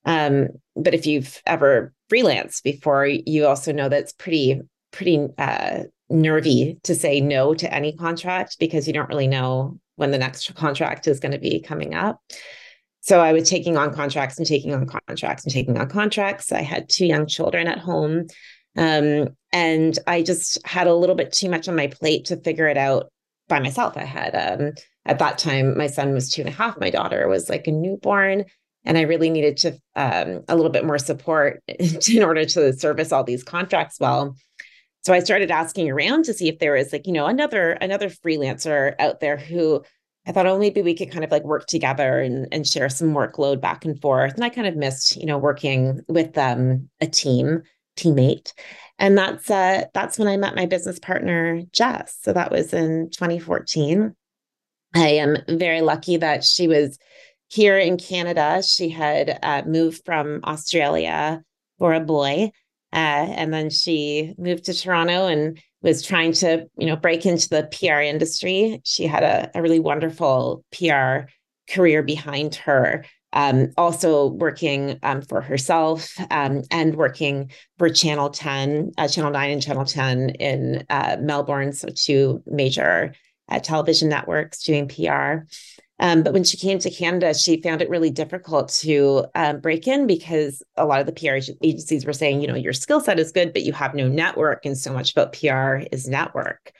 Um, 0.05 0.49
but 0.75 0.93
if 0.93 1.05
you've 1.05 1.41
ever 1.45 1.93
freelanced 2.11 2.63
before 2.63 3.05
you 3.05 3.45
also 3.45 3.71
know 3.71 3.89
that 3.89 4.01
it's 4.01 4.13
pretty 4.13 4.61
pretty 4.91 5.27
uh, 5.37 5.83
nervy 6.09 6.79
to 6.83 6.95
say 6.95 7.21
no 7.21 7.53
to 7.53 7.73
any 7.73 7.95
contract 7.95 8.57
because 8.59 8.87
you 8.87 8.93
don't 8.93 9.09
really 9.09 9.27
know 9.27 9.79
when 9.95 10.11
the 10.11 10.17
next 10.17 10.53
contract 10.55 11.07
is 11.07 11.19
going 11.19 11.31
to 11.31 11.39
be 11.39 11.61
coming 11.61 11.93
up 11.93 12.19
so 13.03 13.19
I 13.19 13.33
was 13.33 13.49
taking 13.49 13.75
on 13.75 13.93
contracts 13.93 14.37
and 14.37 14.47
taking 14.47 14.73
on 14.73 14.87
contracts 14.87 15.43
and 15.43 15.53
taking 15.53 15.77
on 15.77 15.89
contracts. 15.89 16.53
I 16.53 16.61
had 16.61 16.87
two 16.87 17.05
young 17.05 17.27
children 17.27 17.67
at 17.67 17.77
home. 17.77 18.27
Um, 18.77 19.27
and 19.51 19.99
I 20.07 20.23
just 20.23 20.65
had 20.65 20.87
a 20.87 20.95
little 20.95 21.15
bit 21.15 21.33
too 21.33 21.49
much 21.49 21.67
on 21.67 21.75
my 21.75 21.87
plate 21.87 22.23
to 22.25 22.37
figure 22.37 22.65
it 22.65 22.77
out 22.77 23.11
by 23.49 23.59
myself. 23.59 23.97
I 23.97 24.05
had 24.05 24.33
um, 24.35 24.71
at 25.05 25.19
that 25.19 25.37
time, 25.37 25.77
my 25.77 25.87
son 25.87 26.13
was 26.13 26.31
two 26.31 26.43
and 26.43 26.49
a 26.49 26.53
half. 26.53 26.79
My 26.79 26.89
daughter 26.89 27.27
was 27.27 27.49
like 27.49 27.67
a 27.67 27.71
newborn. 27.71 28.45
And 28.85 28.97
I 28.97 29.01
really 29.01 29.29
needed 29.29 29.57
to 29.57 29.73
um, 29.97 30.45
a 30.47 30.55
little 30.55 30.71
bit 30.71 30.85
more 30.85 30.97
support 30.97 31.61
in 31.67 32.23
order 32.23 32.45
to 32.45 32.71
service 32.71 33.11
all 33.11 33.25
these 33.25 33.43
contracts 33.43 33.97
well. 33.99 34.37
So 35.01 35.13
I 35.13 35.19
started 35.19 35.51
asking 35.51 35.89
around 35.89 36.23
to 36.25 36.33
see 36.33 36.47
if 36.47 36.59
there 36.59 36.71
was 36.71 36.93
like, 36.93 37.05
you 37.05 37.11
know, 37.11 37.25
another 37.25 37.71
another 37.71 38.07
freelancer 38.07 38.95
out 38.97 39.19
there 39.19 39.35
who 39.35 39.83
I 40.25 40.31
thought, 40.31 40.45
oh, 40.45 40.57
maybe 40.57 40.81
we 40.81 40.95
could 40.95 41.11
kind 41.11 41.23
of 41.23 41.31
like 41.31 41.43
work 41.43 41.67
together 41.67 42.19
and, 42.19 42.47
and 42.51 42.65
share 42.65 42.89
some 42.89 43.13
workload 43.13 43.59
back 43.59 43.83
and 43.83 43.99
forth. 44.01 44.33
And 44.35 44.43
I 44.43 44.49
kind 44.49 44.67
of 44.67 44.75
missed, 44.75 45.17
you 45.17 45.25
know, 45.25 45.37
working 45.37 46.01
with 46.07 46.37
um, 46.37 46.89
a 47.01 47.07
team, 47.07 47.63
teammate. 47.97 48.53
And 48.99 49.17
that's 49.17 49.49
uh, 49.51 49.85
that's 49.93 50.17
when 50.17 50.27
I 50.27 50.37
met 50.37 50.55
my 50.55 50.65
business 50.65 50.99
partner, 50.99 51.61
Jess. 51.71 52.17
So 52.21 52.31
that 52.33 52.51
was 52.51 52.73
in 52.73 53.09
2014. 53.11 54.15
I 54.95 55.07
am 55.07 55.37
very 55.49 55.81
lucky 55.81 56.17
that 56.17 56.43
she 56.43 56.67
was 56.67 56.97
here 57.49 57.77
in 57.77 57.97
Canada. 57.97 58.63
She 58.63 58.89
had 58.89 59.39
uh, 59.43 59.63
moved 59.65 60.03
from 60.05 60.41
Australia 60.43 61.43
for 61.79 61.93
a 61.93 61.99
boy. 61.99 62.51
Uh, 62.93 63.25
and 63.35 63.51
then 63.51 63.69
she 63.71 64.35
moved 64.37 64.65
to 64.65 64.73
Toronto 64.73 65.25
and 65.25 65.59
was 65.81 66.03
trying 66.03 66.31
to, 66.31 66.65
you 66.77 66.85
know, 66.85 66.95
break 66.95 67.25
into 67.25 67.49
the 67.49 67.67
PR 67.71 68.01
industry. 68.01 68.81
She 68.85 69.05
had 69.05 69.23
a, 69.23 69.51
a 69.55 69.61
really 69.61 69.79
wonderful 69.79 70.63
PR 70.71 71.27
career 71.69 72.03
behind 72.03 72.55
her. 72.55 73.03
Um, 73.35 73.69
also 73.77 74.27
working 74.27 74.99
um, 75.01 75.23
for 75.23 75.41
herself 75.41 76.13
um, 76.29 76.61
and 76.69 76.95
working 76.95 77.51
for 77.79 77.89
Channel 77.89 78.29
10, 78.29 78.91
uh, 78.95 79.07
Channel 79.07 79.31
9 79.31 79.51
and 79.51 79.61
Channel 79.61 79.85
10 79.85 80.29
in 80.35 80.85
uh, 80.91 81.17
Melbourne, 81.19 81.73
so 81.73 81.87
two 81.95 82.43
major 82.45 83.15
uh, 83.49 83.57
television 83.59 84.07
networks 84.07 84.63
doing 84.63 84.87
PR. 84.87 85.47
Um, 85.99 86.23
but 86.23 86.33
when 86.33 86.43
she 86.43 86.57
came 86.57 86.79
to 86.79 86.89
Canada, 86.89 87.33
she 87.33 87.61
found 87.61 87.81
it 87.81 87.89
really 87.89 88.09
difficult 88.09 88.69
to 88.81 89.25
um, 89.35 89.59
break 89.59 89.87
in 89.87 90.07
because 90.07 90.63
a 90.75 90.85
lot 90.85 90.99
of 90.99 91.05
the 91.05 91.13
PR 91.13 91.37
agencies 91.61 92.05
were 92.05 92.13
saying, 92.13 92.41
you 92.41 92.47
know, 92.47 92.55
your 92.55 92.73
skill 92.73 92.99
set 92.99 93.19
is 93.19 93.31
good, 93.31 93.53
but 93.53 93.63
you 93.63 93.73
have 93.73 93.93
no 93.93 94.07
network. 94.07 94.65
And 94.65 94.77
so 94.77 94.91
much 94.91 95.11
about 95.11 95.33
PR 95.33 95.85
is 95.91 96.07
network. 96.07 96.73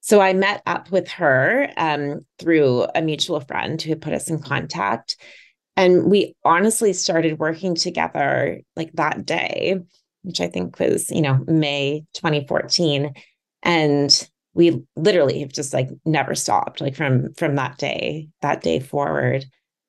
So 0.00 0.20
I 0.20 0.32
met 0.34 0.62
up 0.66 0.92
with 0.92 1.08
her 1.08 1.68
um, 1.76 2.24
through 2.38 2.86
a 2.94 3.02
mutual 3.02 3.40
friend 3.40 3.82
who 3.82 3.96
put 3.96 4.12
us 4.12 4.30
in 4.30 4.38
contact. 4.38 5.16
And 5.76 6.08
we 6.08 6.36
honestly 6.44 6.92
started 6.92 7.40
working 7.40 7.74
together 7.74 8.60
like 8.76 8.92
that 8.92 9.26
day, 9.26 9.80
which 10.22 10.40
I 10.40 10.46
think 10.46 10.78
was, 10.78 11.10
you 11.10 11.22
know, 11.22 11.44
May 11.48 12.04
2014. 12.14 13.14
And 13.64 14.28
we 14.56 14.82
literally 14.96 15.40
have 15.40 15.52
just 15.52 15.74
like 15.74 15.90
never 16.06 16.34
stopped 16.34 16.80
like 16.80 16.96
from 16.96 17.32
from 17.34 17.56
that 17.56 17.76
day 17.76 18.28
that 18.40 18.62
day 18.62 18.80
forward. 18.80 19.44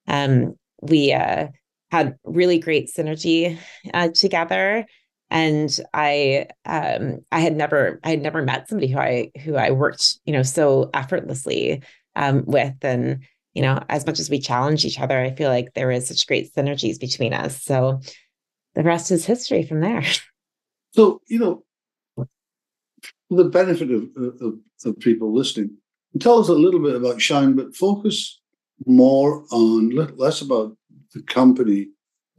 Um 0.08 0.56
we 0.82 1.14
uh 1.14 1.48
had 1.90 2.18
really 2.26 2.60
great 2.60 2.90
synergy 2.96 3.58
uh, 3.94 4.10
together. 4.10 4.86
And 5.30 5.78
i 5.94 6.48
um 6.66 7.20
i 7.32 7.40
had 7.40 7.56
never 7.56 8.00
i 8.04 8.10
had 8.10 8.22
never 8.22 8.42
met 8.42 8.68
somebody 8.68 8.92
who 8.92 9.00
i 9.00 9.32
who 9.44 9.56
i 9.56 9.72
worked 9.72 10.20
you 10.26 10.34
know 10.34 10.44
so 10.44 10.90
effortlessly 10.94 11.82
um 12.16 12.44
with. 12.46 12.76
And 12.82 13.24
you 13.54 13.62
know 13.62 13.82
as 13.90 14.06
much 14.06 14.20
as 14.20 14.30
we 14.30 14.40
challenge 14.40 14.86
each 14.86 15.00
other 15.00 15.20
i 15.20 15.34
feel 15.34 15.50
like 15.50 15.74
there 15.74 15.92
is 15.92 16.08
such 16.08 16.28
great 16.28 16.54
synergies 16.54 17.00
between 17.00 17.34
us. 17.34 17.64
So 17.64 18.02
the 18.76 18.84
rest 18.84 19.12
is 19.12 19.26
history 19.26 19.64
from 19.64 19.80
there. 19.80 20.04
So 20.94 21.22
you 21.28 21.38
know 21.38 21.64
for 23.29 23.36
the 23.36 23.50
benefit 23.50 23.91
of, 23.91 24.10
of, 24.41 24.60
of 24.86 25.00
people 25.00 25.34
listening, 25.34 25.75
tell 26.19 26.39
us 26.39 26.50
a 26.50 26.53
little 26.53 26.79
bit 26.79 26.96
about 26.96 27.22
Shine, 27.22 27.55
but 27.55 27.75
focus 27.75 28.39
more 28.86 29.46
on 29.51 29.89
less 30.17 30.41
about 30.41 30.75
the 31.13 31.22
company 31.24 31.88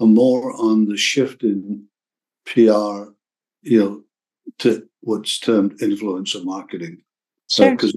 and 0.00 0.14
more 0.14 0.54
on 0.54 0.86
the 0.86 0.96
shift 0.96 1.42
in 1.42 1.84
PR, 2.46 3.10
you 3.62 3.78
know, 3.78 4.02
to 4.58 4.88
what's 5.00 5.38
termed 5.38 5.78
influencer 5.80 6.44
marketing. 6.44 7.02
Sure. 7.50 7.70
Because 7.72 7.96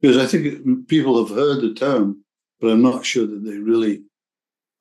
because 0.00 0.16
I 0.16 0.26
think 0.26 0.88
people 0.88 1.18
have 1.18 1.36
heard 1.36 1.60
the 1.60 1.74
term, 1.74 2.24
but 2.60 2.68
I'm 2.68 2.82
not 2.82 3.04
sure 3.04 3.26
that 3.26 3.44
they 3.44 3.58
really 3.58 4.02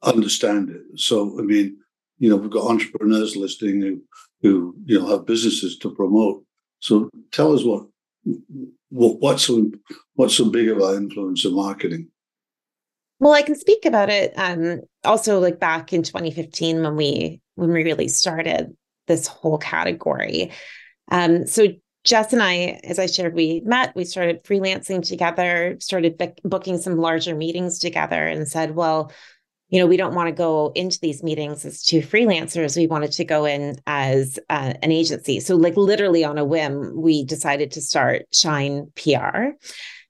understand 0.03 0.69
it. 0.69 0.81
So 0.95 1.37
I 1.39 1.41
mean, 1.41 1.77
you 2.19 2.29
know, 2.29 2.37
we've 2.37 2.51
got 2.51 2.69
entrepreneurs 2.69 3.35
listening 3.35 3.81
who 3.81 4.01
who 4.41 4.75
you 4.85 4.99
know 4.99 5.07
have 5.07 5.25
businesses 5.25 5.77
to 5.79 5.93
promote, 5.93 6.43
so 6.79 7.09
tell 7.31 7.53
us 7.53 7.63
what, 7.63 7.85
what 8.89 9.19
what's 9.19 9.43
so 9.43 9.71
what's 10.15 10.35
so 10.35 10.49
big 10.49 10.69
about 10.69 10.95
influencer 10.95 11.53
marketing. 11.53 12.09
Well, 13.19 13.33
I 13.33 13.41
can 13.41 13.55
speak 13.55 13.85
about 13.85 14.09
it. 14.09 14.33
Um, 14.37 14.81
also, 15.03 15.39
like 15.39 15.59
back 15.59 15.91
in 15.91 16.03
2015 16.03 16.81
when 16.81 16.95
we 16.95 17.41
when 17.55 17.71
we 17.71 17.83
really 17.83 18.07
started 18.07 18.75
this 19.07 19.27
whole 19.27 19.57
category. 19.57 20.51
Um, 21.11 21.45
so 21.45 21.67
Jess 22.05 22.31
and 22.31 22.41
I, 22.41 22.79
as 22.85 22.97
I 22.97 23.07
shared, 23.07 23.33
we 23.33 23.61
met, 23.65 23.93
we 23.95 24.05
started 24.05 24.43
freelancing 24.43 25.05
together, 25.05 25.75
started 25.79 26.21
booking 26.43 26.77
some 26.77 26.97
larger 26.97 27.35
meetings 27.35 27.79
together, 27.79 28.25
and 28.25 28.47
said, 28.47 28.75
well, 28.75 29.11
you 29.69 29.79
know, 29.79 29.87
we 29.87 29.97
don't 29.97 30.15
want 30.15 30.27
to 30.27 30.33
go 30.33 30.71
into 30.75 30.99
these 30.99 31.23
meetings 31.23 31.63
as 31.63 31.83
two 31.83 32.01
freelancers. 32.01 32.75
We 32.75 32.87
wanted 32.87 33.11
to 33.13 33.25
go 33.25 33.45
in 33.45 33.79
as 33.85 34.39
uh, 34.49 34.73
an 34.81 34.91
agency. 34.91 35.39
So, 35.39 35.55
like, 35.55 35.77
literally 35.77 36.23
on 36.23 36.37
a 36.37 36.45
whim, 36.45 36.99
we 36.99 37.23
decided 37.23 37.71
to 37.71 37.81
start 37.81 38.23
Shine 38.33 38.91
PR. 38.95 39.51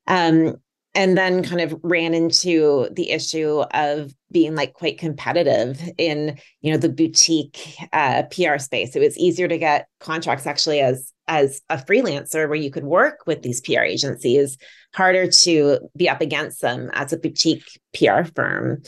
Um, 0.08 0.56
and 0.96 1.18
then 1.18 1.44
kind 1.44 1.62
of 1.62 1.80
ran 1.84 2.14
into 2.14 2.90
the 2.94 3.12
issue 3.12 3.62
of 3.74 4.14
being 4.32 4.56
like 4.56 4.74
quite 4.74 4.98
competitive 4.98 5.80
in 5.98 6.40
you 6.62 6.72
know 6.72 6.78
the 6.78 6.90
boutique 6.90 7.78
uh, 7.94 8.24
PR 8.32 8.58
space. 8.58 8.96
It 8.96 9.00
was 9.00 9.18
easier 9.18 9.48
to 9.48 9.58
get 9.58 9.88
contracts 10.00 10.48
actually 10.48 10.80
as 10.80 11.14
as 11.28 11.62
a 11.70 11.78
freelancer 11.78 12.50
where 12.50 12.58
you 12.58 12.72
could 12.72 12.84
work 12.84 13.20
with 13.28 13.44
these 13.44 13.62
PR 13.62 13.82
agencies, 13.82 14.58
harder 14.96 15.30
to 15.30 15.78
be 15.96 16.10
up 16.10 16.22
against 16.22 16.60
them 16.62 16.90
as 16.94 17.14
a 17.14 17.18
boutique 17.18 17.80
PR 17.94 18.24
firm. 18.36 18.82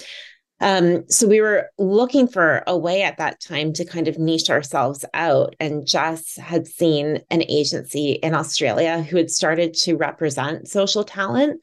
Um, 0.62 1.10
so 1.10 1.28
we 1.28 1.42
were 1.42 1.70
looking 1.80 2.28
for 2.28 2.64
a 2.68 2.78
way 2.78 3.02
at 3.02 3.18
that 3.18 3.42
time 3.42 3.74
to 3.74 3.84
kind 3.84 4.08
of 4.08 4.20
niche 4.20 4.52
ourselves 4.52 5.04
out. 5.14 5.56
And 5.60 5.88
Jess 5.88 6.38
had 6.38 6.68
seen 6.68 7.22
an 7.32 7.42
agency 7.50 8.12
in 8.12 8.36
Australia 8.36 9.02
who 9.02 9.18
had 9.18 9.32
started 9.32 9.74
to 9.74 9.96
represent 9.96 10.68
social 10.68 11.04
talent. 11.04 11.62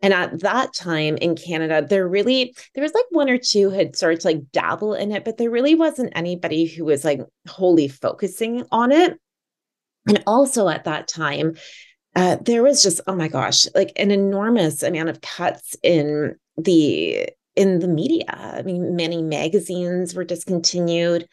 And 0.00 0.14
at 0.14 0.40
that 0.40 0.72
time 0.74 1.16
in 1.18 1.36
Canada, 1.36 1.86
there 1.86 2.08
really, 2.08 2.54
there 2.74 2.82
was 2.82 2.94
like 2.94 3.04
one 3.10 3.28
or 3.28 3.36
two 3.36 3.68
had 3.68 3.96
started 3.96 4.20
to 4.20 4.28
like 4.28 4.50
dabble 4.50 4.94
in 4.94 5.12
it, 5.12 5.24
but 5.24 5.36
there 5.36 5.50
really 5.50 5.74
wasn't 5.74 6.16
anybody 6.16 6.64
who 6.66 6.86
was 6.86 7.04
like 7.04 7.20
wholly 7.48 7.88
focusing 7.88 8.64
on 8.72 8.92
it. 8.92 9.18
And 10.06 10.22
also 10.26 10.68
at 10.68 10.84
that 10.84 11.06
time, 11.06 11.56
uh, 12.16 12.36
there 12.40 12.62
was 12.62 12.82
just, 12.82 13.02
oh 13.06 13.14
my 13.14 13.28
gosh, 13.28 13.66
like 13.74 13.92
an 13.96 14.10
enormous 14.10 14.82
amount 14.82 15.10
of 15.10 15.20
cuts 15.20 15.76
in 15.82 16.36
the 16.56 17.28
in 17.58 17.80
the 17.80 17.88
media. 17.88 18.24
I 18.28 18.62
mean, 18.62 18.94
many 18.94 19.20
magazines 19.20 20.14
were 20.14 20.24
discontinued. 20.24 21.28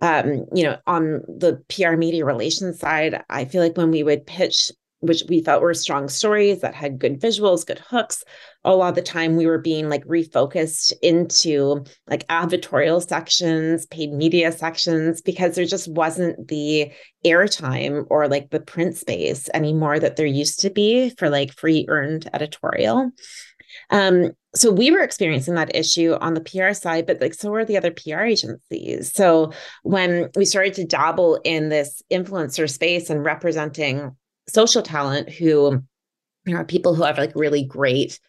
Um, 0.00 0.46
you 0.54 0.62
know, 0.62 0.76
on 0.86 1.22
the 1.26 1.62
PR 1.68 1.96
media 1.96 2.24
relations 2.24 2.78
side, 2.78 3.22
I 3.28 3.44
feel 3.44 3.60
like 3.60 3.76
when 3.76 3.90
we 3.90 4.04
would 4.04 4.24
pitch, 4.24 4.70
which 5.00 5.24
we 5.28 5.42
felt 5.42 5.62
were 5.62 5.74
strong 5.74 6.08
stories 6.08 6.60
that 6.60 6.74
had 6.74 7.00
good 7.00 7.20
visuals, 7.20 7.66
good 7.66 7.80
hooks, 7.80 8.22
a 8.62 8.74
lot 8.74 8.90
of 8.90 8.94
the 8.94 9.02
time 9.02 9.34
we 9.34 9.46
were 9.46 9.58
being 9.58 9.88
like 9.88 10.04
refocused 10.04 10.92
into 11.02 11.84
like 12.06 12.26
advertorial 12.28 13.06
sections, 13.06 13.86
paid 13.86 14.12
media 14.12 14.52
sections, 14.52 15.22
because 15.22 15.56
there 15.56 15.66
just 15.66 15.88
wasn't 15.88 16.46
the 16.46 16.92
airtime 17.26 18.06
or 18.10 18.28
like 18.28 18.50
the 18.50 18.60
print 18.60 18.96
space 18.96 19.48
anymore 19.52 19.98
that 19.98 20.14
there 20.14 20.26
used 20.26 20.60
to 20.60 20.70
be 20.70 21.10
for 21.18 21.28
like 21.30 21.52
free 21.52 21.84
earned 21.88 22.30
editorial. 22.32 23.10
Um, 23.90 24.32
so 24.54 24.70
we 24.70 24.90
were 24.90 25.00
experiencing 25.00 25.54
that 25.54 25.74
issue 25.74 26.16
on 26.20 26.34
the 26.34 26.40
PR 26.40 26.72
side, 26.72 27.06
but 27.06 27.20
like 27.20 27.34
so 27.34 27.50
were 27.50 27.64
the 27.64 27.76
other 27.76 27.90
PR 27.90 28.20
agencies. 28.20 29.12
So 29.12 29.52
when 29.82 30.30
we 30.36 30.44
started 30.44 30.74
to 30.74 30.84
dabble 30.84 31.40
in 31.44 31.68
this 31.68 32.02
influencer 32.10 32.70
space 32.70 33.10
and 33.10 33.24
representing 33.24 34.16
social 34.48 34.82
talent 34.82 35.30
who 35.30 35.82
you 36.46 36.54
know, 36.54 36.64
people 36.64 36.94
who 36.94 37.02
have 37.02 37.18
like 37.18 37.32
really 37.34 37.64
great 37.64 38.20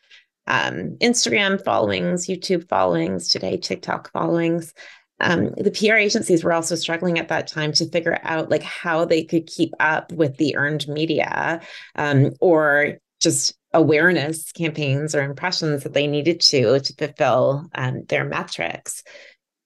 um, 0.48 0.98
Instagram 1.02 1.64
followings, 1.64 2.28
YouTube 2.28 2.68
followings, 2.70 3.30
today 3.30 3.58
TikTok 3.58 4.12
followings. 4.12 4.74
Um, 5.22 5.52
the 5.58 5.72
PR 5.72 5.96
agencies 5.96 6.44
were 6.44 6.54
also 6.54 6.76
struggling 6.76 7.20
at 7.20 7.30
that 7.30 7.48
time 7.48 7.72
to 7.74 7.90
figure 7.90 8.20
out 8.24 8.50
like 8.50 8.64
how 8.64 9.06
they 9.06 9.24
could 9.24 9.48
keep 9.48 9.74
up 9.80 10.12
with 10.12 10.38
the 10.38 10.56
earned 10.56 10.88
media 10.88 11.62
um, 11.96 12.32
or 12.42 12.98
just 13.22 13.58
awareness 13.76 14.52
campaigns 14.54 15.14
or 15.14 15.22
impressions 15.22 15.84
that 15.84 15.94
they 15.94 16.08
needed 16.08 16.40
to 16.40 16.80
to 16.80 16.94
fulfill 16.94 17.70
um, 17.76 18.04
their 18.08 18.24
metrics. 18.24 19.04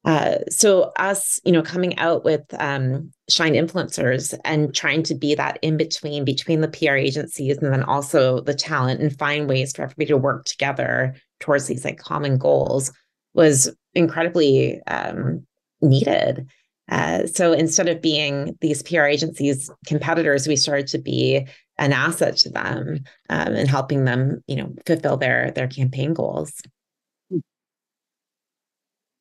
Uh, 0.05 0.37
so 0.49 0.91
us, 0.97 1.39
you 1.43 1.51
know, 1.51 1.61
coming 1.61 1.97
out 1.99 2.23
with 2.23 2.41
um, 2.57 3.11
Shine 3.29 3.53
influencers 3.53 4.33
and 4.43 4.73
trying 4.73 5.03
to 5.03 5.15
be 5.15 5.35
that 5.35 5.59
in 5.61 5.77
between 5.77 6.25
between 6.25 6.61
the 6.61 6.69
PR 6.69 6.95
agencies 6.95 7.57
and 7.57 7.71
then 7.71 7.83
also 7.83 8.41
the 8.41 8.53
talent 8.53 9.01
and 9.01 9.17
find 9.17 9.47
ways 9.47 9.73
for 9.73 9.83
everybody 9.83 10.07
to 10.07 10.17
work 10.17 10.45
together 10.45 11.15
towards 11.39 11.67
these 11.67 11.85
like 11.85 11.99
common 11.99 12.37
goals 12.37 12.91
was 13.33 13.69
incredibly 13.93 14.81
um, 14.87 15.45
needed. 15.81 16.47
Uh, 16.89 17.27
so 17.27 17.53
instead 17.53 17.87
of 17.87 18.01
being 18.01 18.57
these 18.61 18.81
PR 18.81 19.03
agencies 19.03 19.69
competitors, 19.85 20.47
we 20.47 20.55
started 20.55 20.87
to 20.87 20.97
be 20.97 21.45
an 21.79 21.93
asset 21.93 22.37
to 22.37 22.49
them 22.49 22.99
um, 23.29 23.53
and 23.55 23.67
helping 23.67 24.05
them, 24.05 24.43
you 24.47 24.57
know, 24.57 24.73
fulfill 24.85 25.17
their 25.17 25.51
their 25.51 25.67
campaign 25.67 26.13
goals. 26.13 26.61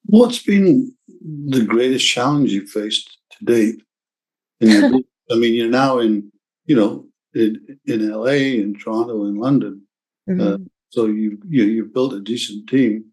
What's 0.04 0.42
been 0.42 0.92
the 1.46 1.64
greatest 1.64 2.06
challenge 2.06 2.52
you 2.52 2.66
faced 2.66 3.18
to 3.32 3.44
date? 3.44 3.82
I 5.30 5.34
mean, 5.34 5.54
you're 5.54 5.68
now 5.68 5.98
in, 5.98 6.32
you 6.64 6.74
know, 6.74 7.06
in, 7.34 7.78
in 7.84 8.10
LA, 8.10 8.60
in 8.62 8.74
Toronto, 8.74 9.24
in 9.24 9.36
London. 9.36 9.82
Uh, 10.28 10.32
mm-hmm. 10.32 10.54
Uh, 10.54 10.56
so 10.90 11.06
you, 11.06 11.38
you 11.46 11.64
you've 11.64 11.92
built 11.92 12.14
a 12.14 12.20
decent 12.20 12.68
team. 12.68 13.04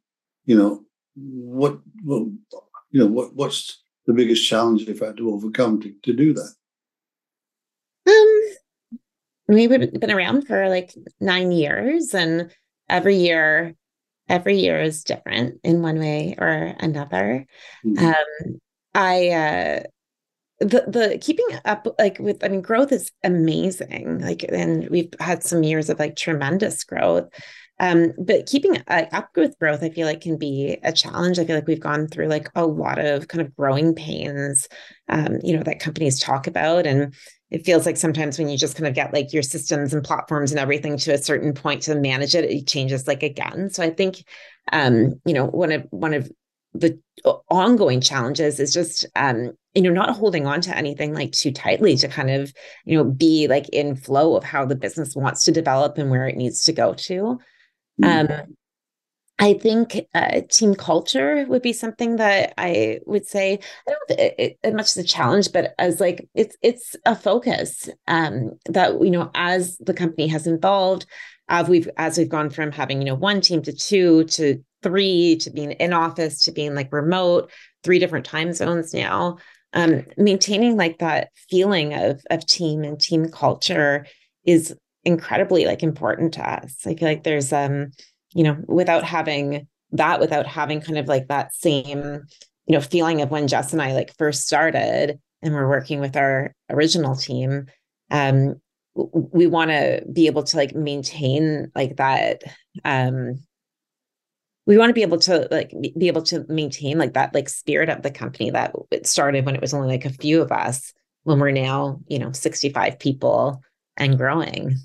You 0.45 0.57
know, 0.57 0.83
what, 1.15 1.79
what 2.03 2.23
you 2.91 2.99
know, 3.01 3.07
what 3.07 3.35
what's 3.35 3.83
the 4.05 4.13
biggest 4.13 4.47
challenge 4.47 4.83
you've 4.83 4.99
had 4.99 5.17
to 5.17 5.31
overcome 5.31 5.81
to, 5.81 5.93
to 6.03 6.13
do 6.13 6.33
that? 6.33 6.53
We've 9.47 9.69
been 9.69 10.11
around 10.11 10.47
for 10.47 10.69
like 10.69 10.93
nine 11.19 11.51
years, 11.51 12.13
and 12.13 12.51
every 12.89 13.15
year 13.15 13.75
every 14.27 14.57
year 14.57 14.81
is 14.81 15.03
different 15.03 15.59
in 15.63 15.81
one 15.81 15.99
way 15.99 16.35
or 16.37 16.75
another. 16.79 17.45
Mm-hmm. 17.85 18.05
Um, 18.05 18.59
I 18.93 19.29
uh, 19.29 19.83
the 20.59 20.85
the 20.87 21.17
keeping 21.21 21.45
up 21.65 21.87
like 21.99 22.17
with 22.19 22.43
I 22.43 22.47
mean 22.47 22.61
growth 22.61 22.91
is 22.91 23.11
amazing. 23.23 24.19
Like 24.19 24.43
and 24.43 24.89
we've 24.89 25.13
had 25.19 25.43
some 25.43 25.63
years 25.63 25.89
of 25.89 25.99
like 25.99 26.15
tremendous 26.15 26.83
growth. 26.83 27.29
Um, 27.77 28.13
but 28.17 28.45
keeping 28.45 28.81
uh, 28.87 29.05
up 29.11 29.31
with 29.35 29.59
growth, 29.59 29.83
I 29.83 29.89
feel 29.89 30.07
like 30.07 30.21
can 30.21 30.37
be 30.37 30.77
a 30.81 30.93
challenge. 30.93 31.39
I 31.39 31.45
feel 31.45 31.55
like 31.55 31.67
we've 31.67 31.77
gone 31.77 32.07
through 32.07 32.27
like 32.27 32.47
a 32.55 32.65
lot 32.65 32.99
of 32.99 33.27
kind 33.27 33.41
of 33.41 33.53
growing 33.53 33.93
pains, 33.93 34.69
um, 35.09 35.39
you 35.43 35.57
know, 35.57 35.63
that 35.63 35.81
companies 35.81 36.17
talk 36.17 36.47
about. 36.47 36.87
And 36.87 37.13
it 37.51 37.65
feels 37.65 37.85
like 37.85 37.97
sometimes 37.97 38.37
when 38.37 38.49
you 38.49 38.57
just 38.57 38.75
kind 38.75 38.87
of 38.87 38.95
get 38.95 39.13
like 39.13 39.31
your 39.31 39.43
systems 39.43 39.93
and 39.93 40.03
platforms 40.03 40.51
and 40.51 40.59
everything 40.59 40.97
to 40.97 41.13
a 41.13 41.17
certain 41.17 41.53
point 41.53 41.83
to 41.83 41.95
manage 41.95 42.35
it, 42.35 42.43
it 42.45 42.67
changes 42.67 43.07
like 43.07 43.23
again. 43.23 43.69
So 43.69 43.83
I 43.83 43.91
think, 43.91 44.23
um, 44.71 45.21
you 45.25 45.33
know, 45.33 45.45
one 45.45 45.71
of 45.71 45.85
one 45.91 46.13
of 46.13 46.31
the 46.73 46.99
ongoing 47.49 48.01
challenges 48.01 48.59
is 48.59 48.73
just 48.73 49.05
um, 49.15 49.51
you 49.73 49.81
know 49.81 49.91
not 49.91 50.15
holding 50.15 50.45
on 50.45 50.61
to 50.61 50.75
anything 50.75 51.13
like 51.13 51.31
too 51.31 51.51
tightly 51.51 51.95
to 51.97 52.07
kind 52.07 52.29
of 52.29 52.51
you 52.85 52.97
know 52.97 53.03
be 53.03 53.47
like 53.47 53.69
in 53.69 53.95
flow 53.95 54.35
of 54.35 54.43
how 54.43 54.65
the 54.65 54.75
business 54.75 55.15
wants 55.15 55.43
to 55.45 55.51
develop 55.51 55.97
and 55.97 56.09
where 56.09 56.27
it 56.27 56.35
needs 56.35 56.63
to 56.63 56.73
go 56.73 56.93
to 56.93 57.39
Mm-hmm. 58.01 58.33
Um, 58.33 58.57
I 59.37 59.53
think 59.53 59.99
uh, 60.13 60.41
team 60.49 60.75
culture 60.75 61.45
would 61.49 61.61
be 61.61 61.73
something 61.73 62.15
that 62.17 62.53
I 62.57 62.99
would 63.05 63.27
say. 63.27 63.59
I 63.87 63.91
don't 63.91 64.09
know 64.09 64.15
it, 64.23 64.57
it, 64.63 64.73
much 64.73 64.85
as 64.85 64.97
a 64.97 65.03
challenge, 65.03 65.51
but 65.51 65.75
as 65.77 65.99
like 65.99 66.27
it's 66.33 66.55
it's 66.61 66.95
a 67.05 67.15
focus 67.15 67.89
um, 68.07 68.51
that 68.65 69.01
you 69.01 69.11
know 69.11 69.31
as 69.35 69.77
the 69.79 69.93
company 69.93 70.27
has 70.27 70.47
evolved, 70.47 71.05
as 71.49 71.67
we've 71.67 71.89
as 71.97 72.17
we've 72.17 72.29
gone 72.29 72.49
from 72.49 72.71
having 72.71 72.99
you 72.99 73.05
know 73.05 73.15
one 73.15 73.41
team 73.41 73.61
to 73.63 73.73
two 73.73 74.23
to 74.25 74.63
three 74.83 75.35
to 75.37 75.49
being 75.49 75.71
in 75.71 75.91
office 75.91 76.43
to 76.43 76.53
being 76.53 76.73
like 76.73 76.93
remote, 76.93 77.51
three 77.83 77.99
different 77.99 78.25
time 78.25 78.53
zones 78.53 78.93
now. 78.93 79.37
Um, 79.73 80.05
maintaining 80.15 80.77
like 80.77 80.99
that 80.99 81.29
feeling 81.49 81.93
of 81.93 82.21
of 82.29 82.45
team 82.45 82.85
and 82.85 82.97
team 82.97 83.29
culture 83.29 84.05
is 84.45 84.73
incredibly 85.03 85.65
like 85.65 85.83
important 85.83 86.35
to 86.35 86.49
us. 86.49 86.77
I 86.85 86.95
feel 86.95 87.09
like 87.09 87.23
there's 87.23 87.51
um, 87.51 87.91
you 88.35 88.43
know, 88.43 88.57
without 88.67 89.03
having 89.03 89.67
that, 89.93 90.19
without 90.19 90.45
having 90.45 90.81
kind 90.81 90.99
of 90.99 91.07
like 91.07 91.29
that 91.29 91.55
same, 91.55 92.21
you 92.67 92.75
know, 92.75 92.81
feeling 92.81 93.21
of 93.21 93.31
when 93.31 93.47
Jess 93.47 93.73
and 93.73 93.81
I 93.81 93.93
like 93.93 94.15
first 94.17 94.45
started 94.45 95.19
and 95.41 95.53
we're 95.53 95.69
working 95.69 95.99
with 95.99 96.15
our 96.15 96.53
original 96.69 97.15
team, 97.15 97.65
um, 98.11 98.55
we 98.95 99.47
want 99.47 99.71
to 99.71 100.03
be 100.11 100.27
able 100.27 100.43
to 100.43 100.57
like 100.57 100.73
maintain 100.73 101.71
like 101.75 101.97
that 101.97 102.43
um 102.85 103.43
we 104.65 104.77
want 104.77 104.89
to 104.89 104.93
be 104.93 105.03
able 105.03 105.19
to 105.19 105.47
like 105.51 105.71
be 105.97 106.07
able 106.07 106.23
to 106.23 106.45
maintain 106.47 106.97
like 106.97 107.13
that 107.13 107.33
like 107.33 107.49
spirit 107.49 107.89
of 107.89 108.01
the 108.01 108.11
company 108.11 108.49
that 108.49 108.73
it 108.91 109.05
started 109.05 109.45
when 109.45 109.55
it 109.55 109.61
was 109.61 109.73
only 109.73 109.89
like 109.89 110.05
a 110.05 110.13
few 110.13 110.41
of 110.41 110.51
us 110.51 110.93
when 111.23 111.39
we're 111.39 111.51
now 111.51 111.99
you 112.07 112.17
know 112.17 112.31
65 112.31 112.97
people 112.97 113.61
and 113.97 114.17
growing 114.17 114.77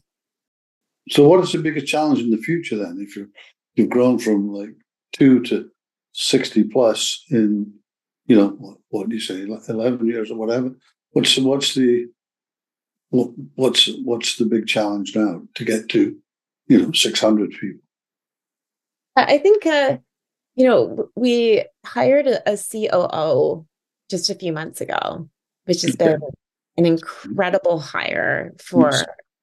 so, 1.08 1.26
what 1.26 1.40
is 1.40 1.52
the 1.52 1.58
biggest 1.58 1.86
challenge 1.86 2.20
in 2.20 2.30
the 2.30 2.36
future 2.36 2.76
then? 2.76 2.98
If 3.00 3.16
you 3.16 3.30
you've 3.74 3.90
grown 3.90 4.18
from 4.18 4.52
like 4.52 4.70
two 5.12 5.40
to 5.44 5.70
sixty 6.12 6.64
plus 6.64 7.24
in, 7.30 7.72
you 8.26 8.36
know, 8.36 8.48
what, 8.58 8.76
what 8.88 9.08
do 9.08 9.14
you 9.14 9.20
say, 9.20 9.42
eleven 9.42 10.06
years 10.06 10.30
or 10.30 10.36
whatever? 10.36 10.72
What's 11.12 11.36
what's 11.38 11.74
the 11.74 12.06
what, 13.10 13.30
what's 13.54 13.88
what's 14.04 14.36
the 14.36 14.46
big 14.46 14.66
challenge 14.66 15.16
now 15.16 15.42
to 15.54 15.64
get 15.64 15.88
to, 15.90 16.16
you 16.68 16.82
know, 16.82 16.92
six 16.92 17.20
hundred 17.20 17.50
people? 17.50 17.80
I 19.16 19.38
think, 19.38 19.66
uh, 19.66 19.98
you 20.54 20.66
know, 20.66 21.08
we 21.16 21.64
hired 21.84 22.26
a, 22.26 22.52
a 22.52 22.56
COO 22.56 23.66
just 24.08 24.30
a 24.30 24.34
few 24.34 24.52
months 24.52 24.80
ago, 24.80 25.28
which 25.64 25.82
has 25.82 25.96
been 25.96 26.20
an 26.76 26.86
incredible 26.86 27.80
hire 27.80 28.54
for 28.58 28.92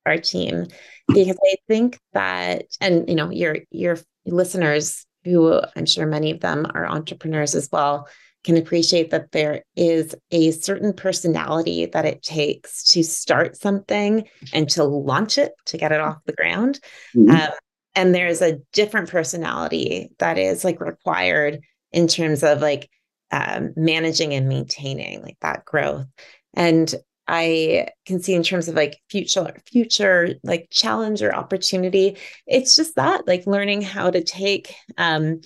our 0.08 0.18
team 0.18 0.68
because 1.08 1.38
I 1.44 1.56
think 1.68 2.00
that, 2.14 2.66
and 2.82 3.08
you 3.08 3.16
know, 3.16 3.30
your 3.30 3.58
your 3.72 3.98
listeners, 4.26 5.06
who 5.24 5.62
I'm 5.76 5.86
sure 5.86 6.06
many 6.06 6.32
of 6.32 6.40
them 6.40 6.66
are 6.74 6.88
entrepreneurs 6.88 7.56
as 7.56 7.70
well, 7.72 8.08
can 8.44 8.58
appreciate 8.58 9.12
that 9.12 9.32
there 9.32 9.64
is 9.76 10.16
a 10.32 10.52
certain 10.52 10.94
personality 10.94 11.86
that 11.88 12.06
it 12.06 12.24
takes 12.24 12.84
to 12.92 13.04
start 13.04 13.58
something 13.58 14.28
and 14.54 14.70
to 14.70 14.84
launch 14.84 15.38
it 15.38 15.54
to 15.66 15.78
get 15.78 15.92
it 15.92 16.00
off 16.00 16.18
the 16.26 16.34
ground. 16.34 16.80
Mm-hmm. 17.16 17.32
Um, 17.32 17.52
and 17.96 18.14
there's 18.14 18.42
a 18.42 18.60
different 18.74 19.10
personality 19.10 20.10
that 20.20 20.38
is 20.38 20.64
like 20.64 20.80
required 20.80 21.60
in 21.92 22.08
terms 22.08 22.44
of 22.44 22.62
like 22.62 22.90
um, 23.32 23.74
managing 23.76 24.34
and 24.34 24.48
maintaining 24.48 25.22
like 25.22 25.38
that 25.42 25.66
growth. 25.66 26.06
And 26.54 26.94
I 27.28 27.90
can 28.06 28.22
see 28.22 28.34
in 28.34 28.44
terms 28.44 28.68
of 28.68 28.76
like 28.76 28.98
future 29.10 29.56
future 29.66 30.36
like 30.44 30.68
challenge 30.72 31.22
or 31.22 31.36
opportunity. 31.36 32.18
It's 32.46 32.76
just 32.76 32.96
that 32.96 33.28
like 33.28 33.46
learning 33.46 33.82
how 33.82 34.10
to 34.10 34.24
take 34.24 34.74
um 34.98 35.42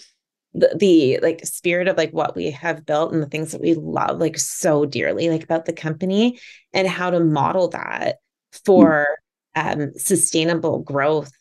the, 0.54 0.76
the 0.78 1.20
like 1.22 1.46
spirit 1.46 1.88
of 1.88 1.98
like 1.98 2.12
what 2.12 2.36
we 2.36 2.52
have 2.52 2.86
built 2.86 3.13
and 3.13 3.22
the 3.22 3.28
things 3.28 3.52
that 3.52 3.62
we 3.62 3.74
love 3.74 4.20
like 4.20 4.38
so 4.38 4.86
dearly 4.86 5.30
like 5.30 5.44
about 5.44 5.65
the 5.65 5.74
company 5.74 6.39
and 6.74 6.88
how 6.88 7.10
to 7.10 7.20
model 7.20 7.70
that 7.70 8.17
for 8.65 9.08
mm. 9.56 9.82
um 9.84 9.91
sustainable 9.96 10.80
growth 10.80 11.32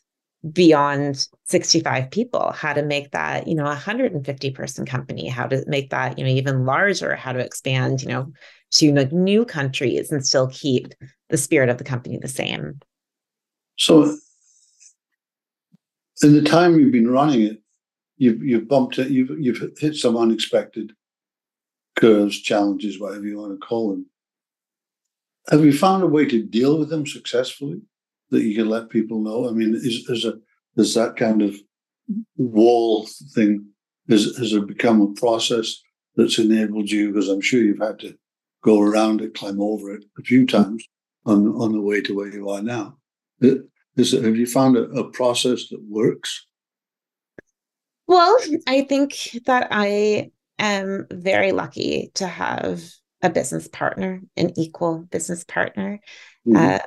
beyond 0.51 1.27
65 1.45 2.09
people 2.09 2.51
how 2.51 2.73
to 2.73 2.81
make 2.81 3.11
that 3.11 3.47
you 3.47 3.53
know 3.53 3.65
a 3.65 3.67
150 3.67 4.49
person 4.51 4.87
company 4.87 5.27
how 5.27 5.45
to 5.45 5.63
make 5.67 5.91
that 5.91 6.17
you 6.17 6.25
know 6.25 6.31
even 6.31 6.65
larger 6.65 7.15
how 7.15 7.31
to 7.31 7.37
expand 7.37 8.01
you 8.01 8.07
know 8.07 8.31
to 8.71 8.93
like 8.93 9.11
new 9.11 9.45
countries 9.45 10.11
and 10.11 10.25
still 10.25 10.47
keep 10.47 10.93
the 11.29 11.37
spirit 11.37 11.69
of 11.69 11.77
the 11.77 11.83
company 11.83 12.17
the 12.17 12.27
same. 12.27 12.79
So, 13.77 14.15
in 16.23 16.33
the 16.33 16.41
time 16.41 16.79
you've 16.79 16.91
been 16.91 17.09
running 17.09 17.41
it, 17.41 17.61
you've 18.17 18.43
you've 18.43 18.67
bumped 18.67 18.97
it, 18.99 19.09
you've 19.09 19.31
you've 19.39 19.77
hit 19.77 19.95
some 19.95 20.17
unexpected 20.17 20.93
curves, 21.97 22.39
challenges, 22.39 22.99
whatever 22.99 23.25
you 23.25 23.39
want 23.39 23.59
to 23.59 23.65
call 23.65 23.91
them. 23.91 24.05
Have 25.49 25.65
you 25.65 25.73
found 25.73 26.03
a 26.03 26.07
way 26.07 26.25
to 26.25 26.43
deal 26.43 26.77
with 26.77 26.89
them 26.89 27.05
successfully 27.05 27.81
that 28.31 28.43
you 28.43 28.55
can 28.55 28.69
let 28.69 28.89
people 28.89 29.21
know? 29.21 29.47
I 29.47 29.51
mean, 29.51 29.75
is 29.75 30.09
is 30.09 30.25
a 30.25 30.33
is 30.77 30.93
that 30.95 31.15
kind 31.17 31.41
of 31.41 31.55
wall 32.37 33.07
thing 33.35 33.65
has 34.09 34.35
has 34.37 34.53
it 34.53 34.67
become 34.67 35.01
a 35.01 35.13
process 35.13 35.79
that's 36.15 36.39
enabled 36.39 36.89
you? 36.89 37.11
Because 37.11 37.29
I'm 37.29 37.41
sure 37.41 37.61
you've 37.61 37.79
had 37.79 37.99
to 37.99 38.15
go 38.63 38.81
around 38.81 39.21
it, 39.21 39.33
climb 39.33 39.61
over 39.61 39.93
it 39.93 40.05
a 40.17 40.23
few 40.23 40.45
times 40.45 40.85
on, 41.25 41.47
on 41.47 41.71
the 41.71 41.81
way 41.81 42.01
to 42.01 42.15
where 42.15 42.31
you 42.31 42.49
are 42.49 42.61
now. 42.61 42.97
Is, 43.97 44.11
have 44.11 44.35
you 44.35 44.45
found 44.45 44.77
a, 44.77 44.83
a 44.91 45.09
process 45.11 45.67
that 45.69 45.81
works? 45.87 46.45
Well, 48.07 48.37
I 48.67 48.81
think 48.83 49.37
that 49.45 49.67
I 49.71 50.31
am 50.59 51.07
very 51.11 51.51
lucky 51.51 52.11
to 52.15 52.27
have 52.27 52.83
a 53.21 53.29
business 53.29 53.67
partner, 53.67 54.21
an 54.37 54.51
equal 54.57 54.99
business 54.99 55.43
partner. 55.43 55.99
Mm-hmm. 56.47 56.55
Uh, 56.55 56.79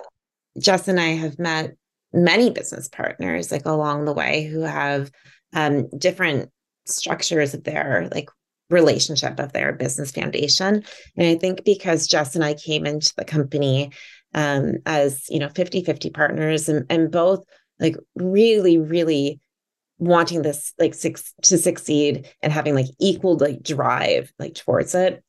Jess 0.59 0.88
and 0.88 1.01
I 1.01 1.09
have 1.09 1.38
met 1.38 1.75
many 2.12 2.51
business 2.51 2.88
partners 2.88 3.51
like 3.51 3.67
along 3.67 4.05
the 4.05 4.12
way 4.12 4.45
who 4.45 4.61
have 4.61 5.11
um, 5.53 5.88
different 5.99 6.51
structures 6.87 7.55
of 7.55 7.64
their 7.64 8.09
like 8.12 8.29
relationship 8.71 9.38
of 9.38 9.53
their 9.53 9.73
business 9.73 10.11
foundation. 10.11 10.85
And 11.17 11.27
I 11.27 11.37
think 11.37 11.64
because 11.64 12.07
Jess 12.07 12.35
and 12.35 12.45
I 12.45 12.55
came 12.55 12.87
into 12.87 13.12
the 13.17 13.25
company 13.25 13.93
um, 14.33 14.77
as, 14.87 15.29
you 15.29 15.38
know, 15.38 15.49
50 15.49 15.85
50 15.85 16.11
partners 16.11 16.69
and, 16.69 16.87
and 16.90 17.11
both 17.11 17.45
like 17.79 17.97
really, 18.14 18.79
really 18.79 19.40
wanting 19.99 20.43
this 20.43 20.73
like 20.79 20.95
six, 20.95 21.33
to 21.43 21.59
succeed 21.59 22.29
and 22.43 22.53
having 22.53 22.75
like 22.75 22.87
equal 23.01 23.37
like 23.37 23.62
drive 23.62 24.33
like 24.38 24.55
towards 24.55 24.95
it. 24.95 25.23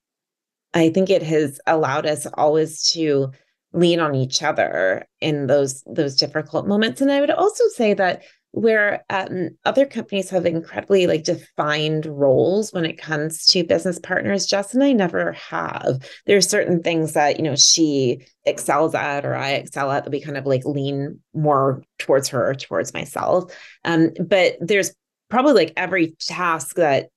I 0.73 0.89
think 0.89 1.09
it 1.09 1.23
has 1.23 1.59
allowed 1.65 2.05
us 2.05 2.25
always 2.33 2.91
to 2.91 3.31
lean 3.75 3.99
on 3.99 4.15
each 4.15 4.41
other 4.41 5.05
in 5.21 5.47
those 5.47 5.83
those 5.85 6.15
difficult 6.15 6.67
moments. 6.67 7.01
And 7.01 7.11
I 7.11 7.19
would 7.19 7.29
also 7.29 7.63
say 7.75 7.93
that 7.93 8.23
where 8.51 9.03
um, 9.09 9.49
other 9.65 9.85
companies 9.85 10.29
have 10.29 10.45
incredibly 10.45 11.07
like 11.07 11.25
defined 11.25 12.05
roles 12.05 12.71
when 12.71 12.85
it 12.85 12.97
comes 12.97 13.45
to 13.47 13.65
business 13.65 13.99
partners 13.99 14.45
jess 14.45 14.73
and 14.73 14.81
i 14.81 14.93
never 14.93 15.33
have. 15.33 15.99
There's 16.25 16.47
certain 16.47 16.81
things 16.81 17.13
that 17.13 17.37
you 17.37 17.43
know 17.43 17.57
she 17.57 18.25
excels 18.45 18.95
at 18.95 19.25
or 19.25 19.35
i 19.35 19.51
excel 19.51 19.91
at 19.91 20.05
that 20.05 20.11
we 20.11 20.21
kind 20.21 20.37
of 20.37 20.45
like 20.45 20.63
lean 20.63 21.19
more 21.33 21.83
towards 21.99 22.29
her 22.29 22.49
or 22.49 22.55
towards 22.55 22.93
myself. 22.93 23.53
Um, 23.83 24.11
but 24.25 24.55
there's 24.61 24.93
probably 25.29 25.53
like 25.53 25.73
every 25.75 26.15
task 26.21 26.77
that 26.77 27.09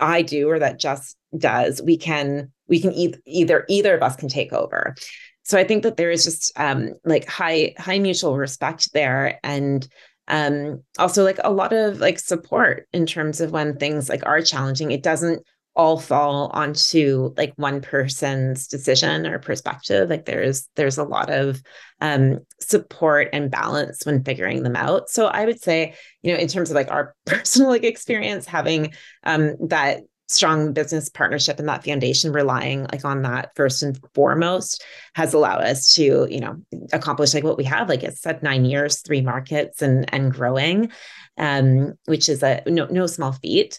i 0.00 0.22
do 0.22 0.48
or 0.50 0.58
that 0.58 0.80
jess 0.80 1.14
does 1.38 1.80
we 1.82 1.96
can 1.96 2.50
we 2.66 2.80
can 2.80 2.92
e- 2.92 3.14
either 3.26 3.64
either 3.68 3.94
of 3.94 4.02
us 4.02 4.16
can 4.16 4.28
take 4.28 4.52
over 4.52 4.96
so 5.44 5.58
i 5.58 5.64
think 5.64 5.84
that 5.84 5.96
there 5.96 6.10
is 6.10 6.24
just 6.24 6.52
um, 6.58 6.94
like 7.04 7.28
high 7.28 7.74
high 7.78 7.98
mutual 7.98 8.36
respect 8.36 8.92
there 8.92 9.38
and 9.44 9.88
um 10.28 10.82
also 10.98 11.22
like 11.24 11.38
a 11.44 11.52
lot 11.52 11.72
of 11.72 11.98
like 12.00 12.18
support 12.18 12.88
in 12.92 13.06
terms 13.06 13.40
of 13.40 13.50
when 13.50 13.76
things 13.76 14.08
like 14.08 14.24
are 14.24 14.40
challenging. 14.40 14.90
It 14.90 15.02
doesn't 15.02 15.42
all 15.76 15.98
fall 15.98 16.50
onto 16.54 17.34
like 17.36 17.52
one 17.56 17.80
person's 17.80 18.68
decision 18.68 19.26
or 19.26 19.40
perspective. 19.40 20.08
Like 20.08 20.24
there's 20.24 20.68
there's 20.76 20.98
a 20.98 21.04
lot 21.04 21.30
of 21.30 21.60
um 22.00 22.38
support 22.60 23.28
and 23.32 23.50
balance 23.50 24.06
when 24.06 24.24
figuring 24.24 24.62
them 24.62 24.76
out. 24.76 25.10
So 25.10 25.26
i 25.26 25.44
would 25.44 25.60
say 25.60 25.94
you 26.22 26.32
know 26.32 26.38
in 26.38 26.48
terms 26.48 26.70
of 26.70 26.76
like 26.76 26.90
our 26.90 27.14
personal 27.26 27.70
like 27.70 27.84
experience 27.84 28.46
having 28.46 28.94
um 29.24 29.56
that 29.68 30.02
strong 30.28 30.72
business 30.72 31.08
partnership 31.08 31.58
and 31.58 31.68
that 31.68 31.84
foundation 31.84 32.32
relying 32.32 32.86
like 32.92 33.04
on 33.04 33.22
that 33.22 33.50
first 33.54 33.82
and 33.82 33.98
foremost 34.14 34.82
has 35.14 35.34
allowed 35.34 35.62
us 35.62 35.92
to 35.94 36.26
you 36.30 36.40
know 36.40 36.56
accomplish 36.92 37.34
like 37.34 37.44
what 37.44 37.58
we 37.58 37.64
have 37.64 37.88
like 37.88 38.02
it's 38.02 38.22
said 38.22 38.42
nine 38.42 38.64
years 38.64 39.02
three 39.02 39.20
markets 39.20 39.82
and 39.82 40.12
and 40.14 40.32
growing 40.32 40.90
um 41.38 41.92
which 42.06 42.28
is 42.28 42.42
a 42.42 42.62
no 42.66 42.86
no 42.86 43.06
small 43.06 43.32
feat. 43.32 43.78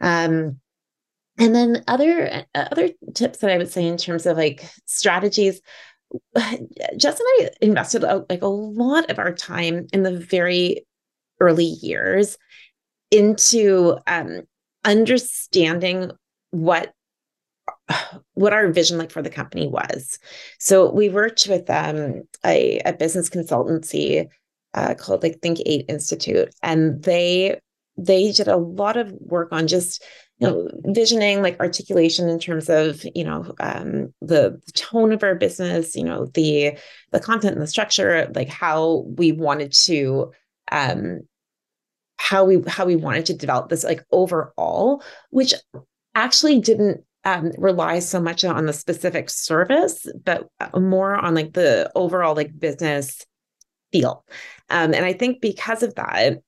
Um 0.00 0.58
and 1.38 1.54
then 1.54 1.84
other 1.88 2.44
other 2.54 2.90
tips 3.14 3.38
that 3.38 3.50
i 3.50 3.58
would 3.58 3.70
say 3.70 3.86
in 3.86 3.96
terms 3.96 4.26
of 4.26 4.36
like 4.36 4.64
strategies 4.86 5.60
Jess 6.96 7.20
and 7.20 7.28
I 7.40 7.50
invested 7.60 8.04
a, 8.04 8.24
like 8.28 8.42
a 8.42 8.46
lot 8.46 9.10
of 9.10 9.18
our 9.18 9.32
time 9.32 9.86
in 9.92 10.02
the 10.02 10.16
very 10.16 10.86
early 11.40 11.64
years 11.64 12.36
into 13.10 13.98
um, 14.06 14.42
understanding 14.84 16.10
what 16.50 16.92
what 18.34 18.52
our 18.52 18.70
vision 18.72 18.98
like 18.98 19.10
for 19.10 19.22
the 19.22 19.30
company 19.30 19.66
was. 19.66 20.18
So 20.58 20.90
we 20.90 21.08
worked 21.08 21.46
with 21.48 21.68
um, 21.70 22.22
a, 22.44 22.80
a 22.84 22.92
business 22.92 23.28
consultancy 23.28 24.28
uh, 24.74 24.94
called 24.94 25.22
like 25.22 25.40
Think 25.40 25.60
Eight 25.66 25.86
Institute, 25.88 26.54
and 26.62 27.02
they 27.02 27.60
they 27.96 28.32
did 28.32 28.48
a 28.48 28.56
lot 28.56 28.96
of 28.96 29.12
work 29.20 29.48
on 29.52 29.66
just 29.66 30.02
you 30.38 30.48
know 30.48 30.68
visioning 30.86 31.42
like 31.42 31.60
articulation 31.60 32.28
in 32.28 32.38
terms 32.38 32.68
of 32.68 33.04
you 33.14 33.22
know 33.22 33.54
um, 33.60 34.12
the, 34.20 34.60
the 34.66 34.72
tone 34.72 35.12
of 35.12 35.22
our 35.22 35.34
business 35.34 35.94
you 35.94 36.02
know 36.02 36.26
the 36.34 36.76
the 37.10 37.20
content 37.20 37.52
and 37.52 37.62
the 37.62 37.66
structure 37.66 38.30
like 38.34 38.48
how 38.48 39.04
we 39.16 39.30
wanted 39.32 39.72
to 39.72 40.32
um, 40.72 41.20
how 42.22 42.44
we 42.44 42.62
how 42.68 42.86
we 42.86 42.94
wanted 42.94 43.26
to 43.26 43.34
develop 43.34 43.68
this 43.68 43.82
like 43.82 44.04
overall 44.12 45.02
which 45.30 45.52
actually 46.14 46.60
didn't 46.60 47.02
um, 47.24 47.50
rely 47.58 47.98
so 47.98 48.20
much 48.20 48.44
on 48.44 48.66
the 48.66 48.72
specific 48.72 49.28
service 49.28 50.06
but 50.24 50.46
more 50.76 51.16
on 51.16 51.34
like 51.34 51.52
the 51.52 51.90
overall 51.96 52.36
like 52.36 52.56
business 52.56 53.26
feel. 53.90 54.24
Um, 54.70 54.94
and 54.94 55.04
i 55.04 55.12
think 55.12 55.40
because 55.40 55.82
of 55.82 55.96
that 55.96 56.38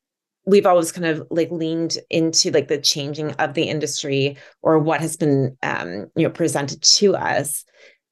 we've 0.46 0.66
always 0.66 0.92
kind 0.92 1.06
of 1.06 1.26
like 1.30 1.50
leaned 1.50 1.98
into 2.08 2.52
like 2.52 2.68
the 2.68 2.78
changing 2.78 3.32
of 3.32 3.54
the 3.54 3.64
industry 3.64 4.36
or 4.62 4.78
what 4.78 5.00
has 5.00 5.16
been 5.16 5.56
um, 5.64 6.06
you 6.14 6.22
know 6.22 6.30
presented 6.30 6.82
to 6.82 7.16
us 7.16 7.64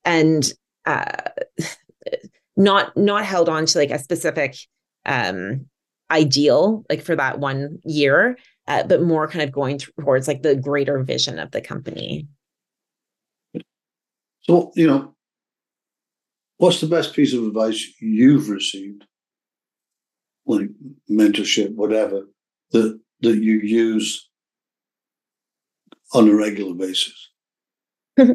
and 0.05 0.53
uh, 0.85 1.05
not 2.57 2.97
not 2.97 3.25
held 3.25 3.49
on 3.49 3.67
to 3.67 3.79
like 3.79 3.91
a 3.91 4.01
specific 4.01 4.57
um 5.07 5.67
ideal 6.13 6.85
like 6.89 7.03
for 7.03 7.17
that 7.17 7.41
one 7.41 7.79
year 7.85 8.37
uh, 8.69 8.85
but 8.85 9.03
more 9.03 9.27
kind 9.27 9.43
of 9.43 9.51
going 9.51 9.79
towards 9.79 10.29
like 10.29 10.43
the 10.43 10.55
greater 10.55 11.03
vision 11.03 11.39
of 11.39 11.51
the 11.51 11.61
company. 11.61 12.29
So 14.43 14.73
you 14.77 14.87
know 14.87 15.15
what's 16.59 16.81
the 16.81 16.87
best 16.87 17.15
piece 17.15 17.33
of 17.33 17.45
advice 17.45 17.85
you've 18.01 18.49
received 18.49 19.05
like 20.47 20.69
mentorship 21.11 21.75
whatever 21.75 22.29
that 22.73 23.01
that 23.21 23.37
you 23.37 23.61
use 23.61 24.29
on 26.13 26.29
a 26.29 26.35
regular 26.35 26.75
basis? 26.75 27.31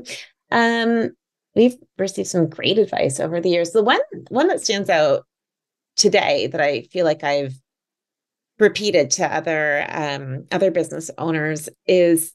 Um 0.49 1.11
we've 1.55 1.75
received 1.97 2.29
some 2.29 2.47
great 2.47 2.77
advice 2.77 3.19
over 3.19 3.41
the 3.41 3.49
years. 3.49 3.71
The 3.71 3.83
one 3.83 3.99
one 4.29 4.47
that 4.47 4.61
stands 4.61 4.89
out 4.89 5.25
today 5.97 6.47
that 6.47 6.61
i 6.61 6.83
feel 6.83 7.03
like 7.03 7.23
i've 7.23 7.55
repeated 8.59 9.11
to 9.11 9.25
other 9.25 9.85
um, 9.89 10.45
other 10.51 10.71
business 10.71 11.11
owners 11.17 11.69
is 11.85 12.33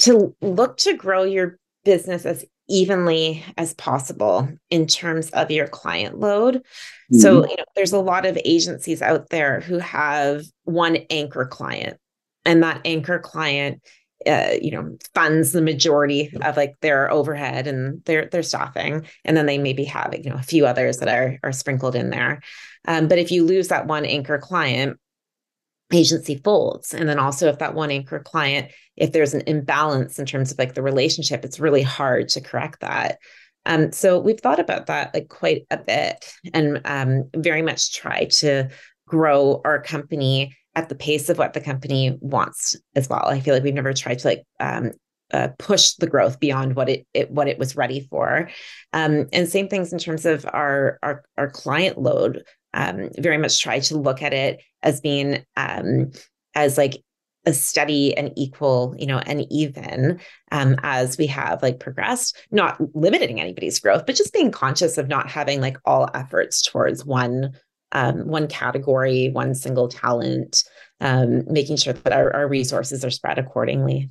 to 0.00 0.34
look 0.40 0.76
to 0.78 0.96
grow 0.96 1.24
your 1.24 1.58
business 1.84 2.26
as 2.26 2.44
evenly 2.68 3.44
as 3.58 3.74
possible 3.74 4.48
in 4.70 4.86
terms 4.86 5.30
of 5.30 5.50
your 5.50 5.68
client 5.68 6.18
load. 6.18 6.56
Mm-hmm. 6.56 7.18
So, 7.18 7.46
you 7.46 7.56
know, 7.56 7.64
there's 7.76 7.92
a 7.92 8.00
lot 8.00 8.26
of 8.26 8.38
agencies 8.44 9.02
out 9.02 9.28
there 9.30 9.60
who 9.60 9.78
have 9.78 10.44
one 10.64 10.96
anchor 11.10 11.44
client, 11.44 11.98
and 12.44 12.62
that 12.62 12.80
anchor 12.84 13.18
client, 13.18 13.82
uh, 14.26 14.54
you 14.60 14.70
know, 14.70 14.96
funds 15.14 15.52
the 15.52 15.62
majority 15.62 16.32
of 16.42 16.56
like 16.56 16.74
their 16.80 17.10
overhead 17.10 17.66
and 17.66 18.02
their 18.04 18.26
their 18.26 18.42
staffing, 18.42 19.06
and 19.24 19.36
then 19.36 19.46
they 19.46 19.58
maybe 19.58 19.84
have 19.84 20.14
you 20.22 20.30
know 20.30 20.36
a 20.36 20.42
few 20.42 20.66
others 20.66 20.98
that 20.98 21.08
are 21.08 21.38
are 21.42 21.52
sprinkled 21.52 21.94
in 21.94 22.10
there. 22.10 22.40
Um, 22.86 23.08
but 23.08 23.18
if 23.18 23.30
you 23.30 23.44
lose 23.44 23.68
that 23.68 23.86
one 23.86 24.04
anchor 24.04 24.38
client, 24.38 24.98
agency 25.92 26.40
folds. 26.42 26.94
And 26.94 27.08
then 27.08 27.18
also 27.18 27.48
if 27.48 27.58
that 27.58 27.74
one 27.74 27.90
anchor 27.90 28.20
client 28.20 28.72
if 28.96 29.12
there's 29.12 29.34
an 29.34 29.42
imbalance 29.46 30.18
in 30.18 30.26
terms 30.26 30.52
of 30.52 30.58
like 30.58 30.74
the 30.74 30.82
relationship 30.82 31.44
it's 31.44 31.60
really 31.60 31.82
hard 31.82 32.28
to 32.30 32.40
correct 32.40 32.80
that. 32.80 33.18
Um, 33.66 33.92
so 33.92 34.18
we've 34.18 34.40
thought 34.40 34.60
about 34.60 34.86
that 34.86 35.14
like 35.14 35.28
quite 35.28 35.66
a 35.70 35.78
bit 35.78 36.32
and 36.52 36.80
um, 36.84 37.30
very 37.36 37.62
much 37.62 37.94
try 37.94 38.26
to 38.26 38.68
grow 39.06 39.60
our 39.64 39.82
company 39.82 40.56
at 40.74 40.88
the 40.88 40.94
pace 40.94 41.28
of 41.28 41.38
what 41.38 41.52
the 41.52 41.60
company 41.60 42.16
wants 42.20 42.76
as 42.94 43.08
well. 43.08 43.26
I 43.26 43.40
feel 43.40 43.54
like 43.54 43.62
we've 43.62 43.74
never 43.74 43.92
tried 43.92 44.18
to 44.20 44.28
like 44.28 44.42
um, 44.60 44.92
uh, 45.32 45.48
push 45.58 45.92
the 45.94 46.06
growth 46.06 46.40
beyond 46.40 46.76
what 46.76 46.88
it, 46.88 47.06
it, 47.14 47.30
what 47.30 47.48
it 47.48 47.58
was 47.58 47.76
ready 47.76 48.06
for. 48.10 48.50
Um, 48.92 49.26
and 49.32 49.48
same 49.48 49.68
things 49.68 49.92
in 49.92 49.98
terms 49.98 50.26
of 50.26 50.44
our 50.46 50.98
our, 51.02 51.24
our 51.36 51.50
client 51.50 51.98
load 51.98 52.44
um, 52.74 53.08
very 53.18 53.38
much 53.38 53.60
try 53.60 53.78
to 53.80 53.96
look 53.96 54.22
at 54.22 54.34
it 54.34 54.60
as 54.82 55.00
being 55.00 55.44
um, 55.56 56.10
as 56.54 56.76
like 56.76 57.02
a 57.46 57.52
steady 57.52 58.16
and 58.16 58.32
equal, 58.36 58.94
you 58.98 59.06
know, 59.06 59.18
and 59.18 59.46
even 59.50 60.18
um, 60.50 60.76
as 60.82 61.18
we 61.18 61.26
have 61.26 61.62
like 61.62 61.78
progressed, 61.78 62.36
not 62.50 62.78
limiting 62.94 63.40
anybody's 63.40 63.78
growth, 63.78 64.06
but 64.06 64.16
just 64.16 64.32
being 64.32 64.50
conscious 64.50 64.98
of 64.98 65.08
not 65.08 65.28
having 65.28 65.60
like 65.60 65.76
all 65.84 66.08
efforts 66.14 66.62
towards 66.62 67.04
one 67.04 67.52
um, 67.92 68.26
one 68.26 68.48
category, 68.48 69.30
one 69.30 69.54
single 69.54 69.86
talent, 69.86 70.64
um, 71.00 71.44
making 71.46 71.76
sure 71.76 71.92
that 71.92 72.12
our, 72.12 72.34
our 72.34 72.48
resources 72.48 73.04
are 73.04 73.10
spread 73.10 73.38
accordingly. 73.38 74.10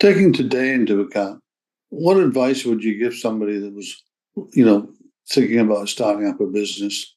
Taking 0.00 0.32
today 0.32 0.72
into 0.72 1.00
account, 1.02 1.40
what 1.90 2.16
advice 2.16 2.64
would 2.64 2.82
you 2.82 2.98
give 2.98 3.14
somebody 3.14 3.58
that 3.58 3.74
was, 3.74 4.02
you 4.54 4.64
know, 4.64 4.88
thinking 5.28 5.58
about 5.58 5.90
starting 5.90 6.26
up 6.26 6.40
a 6.40 6.46
business 6.46 7.13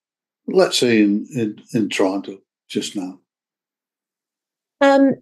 let's 0.47 0.77
say 0.77 1.01
in, 1.01 1.27
in, 1.33 1.61
in 1.73 1.89
Toronto 1.89 2.37
just 2.69 2.95
now? 2.95 3.19
Um, 4.81 5.15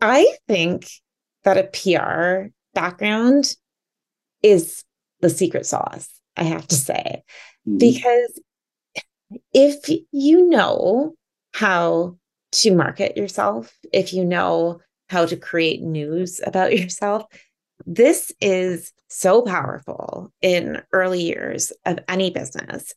I 0.00 0.34
think 0.48 0.86
that 1.44 1.58
a 1.58 1.64
PR 1.64 2.48
background 2.74 3.54
is 4.42 4.84
the 5.20 5.30
secret 5.30 5.66
sauce, 5.66 6.08
I 6.36 6.44
have 6.44 6.66
to 6.68 6.74
say, 6.74 7.22
mm-hmm. 7.66 7.78
because 7.78 8.40
if 9.52 9.88
you 10.12 10.48
know 10.48 11.14
how 11.52 12.16
to 12.52 12.74
market 12.74 13.16
yourself, 13.16 13.72
if 13.92 14.12
you 14.12 14.24
know 14.24 14.80
how 15.10 15.26
to 15.26 15.36
create 15.36 15.82
news 15.82 16.40
about 16.46 16.76
yourself. 16.78 17.24
This 17.86 18.32
is 18.40 18.92
so 19.08 19.42
powerful 19.42 20.32
in 20.40 20.80
early 20.92 21.22
years 21.22 21.72
of 21.84 21.98
any 22.08 22.30
business 22.30 22.94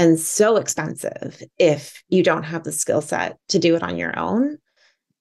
and 0.00 0.18
so 0.18 0.56
expensive 0.56 1.42
if 1.58 2.02
you 2.08 2.22
don't 2.22 2.44
have 2.44 2.64
the 2.64 2.72
skill 2.72 3.02
set 3.02 3.36
to 3.48 3.58
do 3.58 3.76
it 3.76 3.82
on 3.82 3.98
your 3.98 4.18
own. 4.18 4.56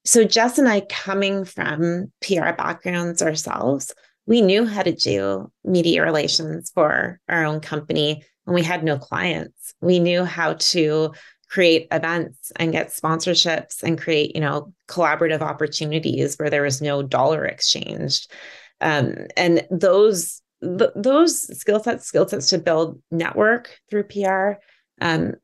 So, 0.05 0.23
Jess 0.23 0.57
and 0.57 0.69
I, 0.69 0.79
coming 0.79 1.43
from 1.43 2.13
PR 2.21 2.53
backgrounds 2.53 3.21
ourselves, 3.21 3.93
we 4.25 4.41
knew 4.41 4.65
how 4.65 4.83
to 4.83 4.93
do 4.93 5.51
media 5.65 6.01
relations 6.01 6.71
for 6.73 7.19
our 7.27 7.43
own 7.43 7.59
company 7.59 8.23
when 8.45 8.55
we 8.55 8.63
had 8.63 8.85
no 8.85 8.97
clients. 8.97 9.73
We 9.81 9.99
knew 9.99 10.23
how 10.23 10.53
to 10.53 11.11
create 11.49 11.89
events 11.91 12.53
and 12.55 12.71
get 12.71 12.93
sponsorships 12.93 13.83
and 13.83 13.99
create, 13.99 14.33
you 14.33 14.39
know, 14.39 14.73
collaborative 14.87 15.41
opportunities 15.41 16.37
where 16.37 16.49
there 16.49 16.63
was 16.63 16.81
no 16.81 17.03
dollar 17.03 17.43
exchanged. 17.43 18.31
Um, 18.79 19.27
and 19.35 19.67
those 19.69 20.41
th- 20.62 20.91
those 20.95 21.60
skill 21.60 21.80
sets, 21.80 22.06
skill 22.06 22.28
sets 22.28 22.50
to 22.50 22.58
build 22.58 23.02
network 23.12 23.80
through 23.89 24.04
PR. 24.04 24.54
Um, 25.02 25.36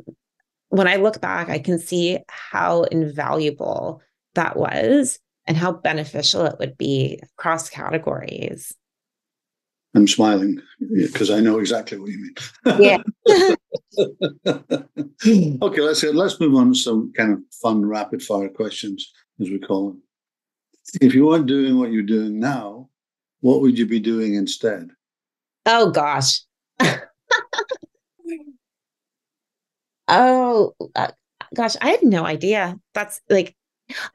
when 0.69 0.87
I 0.87 0.97
look 0.97 1.21
back, 1.21 1.49
I 1.49 1.59
can 1.59 1.79
see 1.79 2.19
how 2.27 2.83
invaluable 2.83 4.01
that 4.35 4.57
was 4.57 5.19
and 5.47 5.55
how 5.55 5.71
beneficial 5.71 6.45
it 6.45 6.55
would 6.59 6.77
be 6.77 7.19
across 7.37 7.69
categories. 7.69 8.73
I'm 9.95 10.07
smiling 10.07 10.59
because 10.93 11.31
I 11.31 11.39
know 11.39 11.59
exactly 11.59 11.97
what 11.97 12.11
you 12.11 12.19
mean. 12.19 12.35
Yeah. 12.79 12.97
okay, 15.61 15.81
let's 15.81 16.03
let's 16.03 16.39
move 16.39 16.55
on 16.55 16.73
to 16.73 16.75
some 16.75 17.13
kind 17.13 17.31
of 17.31 17.39
fun 17.61 17.85
rapid 17.85 18.21
fire 18.21 18.49
questions, 18.49 19.13
as 19.39 19.49
we 19.49 19.59
call 19.59 19.89
them. 19.89 20.01
If 21.01 21.15
you 21.15 21.25
weren't 21.25 21.47
doing 21.47 21.79
what 21.79 21.91
you're 21.91 22.03
doing 22.03 22.39
now, 22.39 22.89
what 23.39 23.61
would 23.61 23.77
you 23.77 23.85
be 23.85 23.99
doing 23.99 24.35
instead? 24.35 24.89
Oh 25.65 25.91
gosh. 25.91 26.41
oh 30.07 30.73
uh, 30.95 31.07
gosh, 31.53 31.75
I 31.81 31.89
have 31.89 32.03
no 32.03 32.25
idea. 32.25 32.79
That's 32.93 33.21
like 33.29 33.55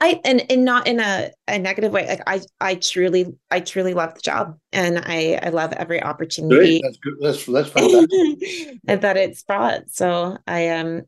I 0.01 0.21
and 0.25 0.45
and 0.51 0.65
not 0.65 0.87
in 0.87 1.01
a, 1.01 1.31
a 1.47 1.59
negative 1.59 1.93
way. 1.93 2.07
Like 2.07 2.23
I 2.27 2.41
I 2.61 2.75
truly 2.77 3.35
I 3.51 3.61
truly 3.61 3.95
love 3.95 4.15
the 4.15 4.21
job 4.21 4.59
and 4.73 4.99
I 4.99 5.39
I 5.43 5.51
love 5.51 5.73
every 5.73 6.03
opportunity. 6.03 6.57
Great. 6.57 6.83
That's 6.85 6.99
good. 6.99 7.15
That's 7.21 7.47
that's 7.47 7.71
fantastic. 7.71 8.81
that 9.01 9.17
it's 9.17 9.43
brought. 9.43 9.91
So 9.91 10.39
I 10.47 10.69
um 10.71 11.03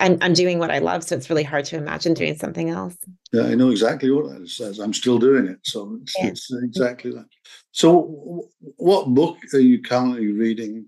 I'm 0.00 0.18
I'm 0.20 0.32
doing 0.32 0.58
what 0.58 0.70
I 0.70 0.78
love. 0.78 1.04
So 1.04 1.16
it's 1.16 1.30
really 1.30 1.44
hard 1.44 1.64
to 1.66 1.76
imagine 1.76 2.14
doing 2.14 2.36
something 2.36 2.70
else. 2.70 2.96
Yeah, 3.32 3.44
I 3.44 3.54
know 3.54 3.70
exactly 3.70 4.10
what 4.10 4.30
that 4.30 4.48
says. 4.48 4.78
I'm 4.78 4.92
still 4.92 5.18
doing 5.18 5.46
it. 5.46 5.58
So 5.62 5.98
it's, 6.02 6.14
yeah. 6.18 6.26
it's 6.26 6.50
exactly 6.52 7.12
that. 7.12 7.26
So 7.72 8.48
what 8.76 9.08
book 9.08 9.36
are 9.54 9.60
you 9.60 9.80
currently 9.82 10.32
reading? 10.32 10.86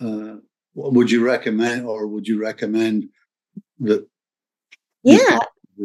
Uh, 0.00 0.36
what 0.72 0.92
would 0.94 1.10
you 1.10 1.24
recommend 1.24 1.86
or 1.86 2.06
would 2.06 2.26
you 2.26 2.40
recommend 2.40 3.08
that 3.80 4.06
yeah 5.02 5.38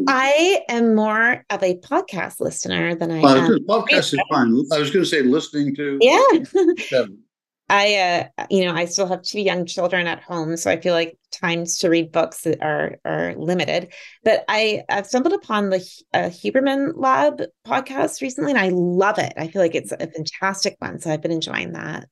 I 0.08 0.62
am 0.68 0.96
more 0.96 1.46
of 1.50 1.64
a 1.64 1.78
podcast 1.78 2.40
listener 2.40 2.96
than 2.96 3.12
I 3.12 3.22
well, 3.22 3.38
am. 3.38 3.60
Podcast 3.66 4.14
is 4.14 4.20
fine. 4.30 4.54
I 4.74 4.80
was 4.80 4.92
going 4.92 5.04
to 5.04 5.10
say 5.10 5.22
listening 5.22 5.76
to. 5.76 5.98
Yeah. 6.02 7.06
I, 7.68 8.30
uh, 8.38 8.46
you 8.52 8.64
know, 8.64 8.74
I 8.76 8.86
still 8.86 9.08
have 9.08 9.24
two 9.24 9.42
young 9.42 9.66
children 9.66 10.06
at 10.06 10.22
home, 10.22 10.56
so 10.56 10.70
I 10.70 10.80
feel 10.80 10.94
like 10.94 11.18
times 11.32 11.80
to 11.80 11.90
read 11.90 12.12
books 12.12 12.46
are 12.62 12.98
are 13.04 13.34
limited. 13.36 13.92
But 14.24 14.46
I 14.48 14.84
I've 14.88 15.08
stumbled 15.08 15.34
upon 15.34 15.72
the 15.72 15.78
uh, 16.14 16.30
Huberman 16.30 16.94
Lab 16.96 17.42
podcast 17.66 18.22
recently, 18.22 18.52
and 18.52 18.60
I 18.60 18.70
love 18.70 19.18
it. 19.18 19.34
I 19.36 19.48
feel 19.48 19.64
like 19.64 19.74
it's 19.74 19.92
a 19.92 19.98
fantastic 19.98 20.76
one, 20.80 21.00
so 21.00 21.12
I've 21.12 21.22
been 21.22 21.32
enjoying 21.32 21.74
that. 21.74 22.08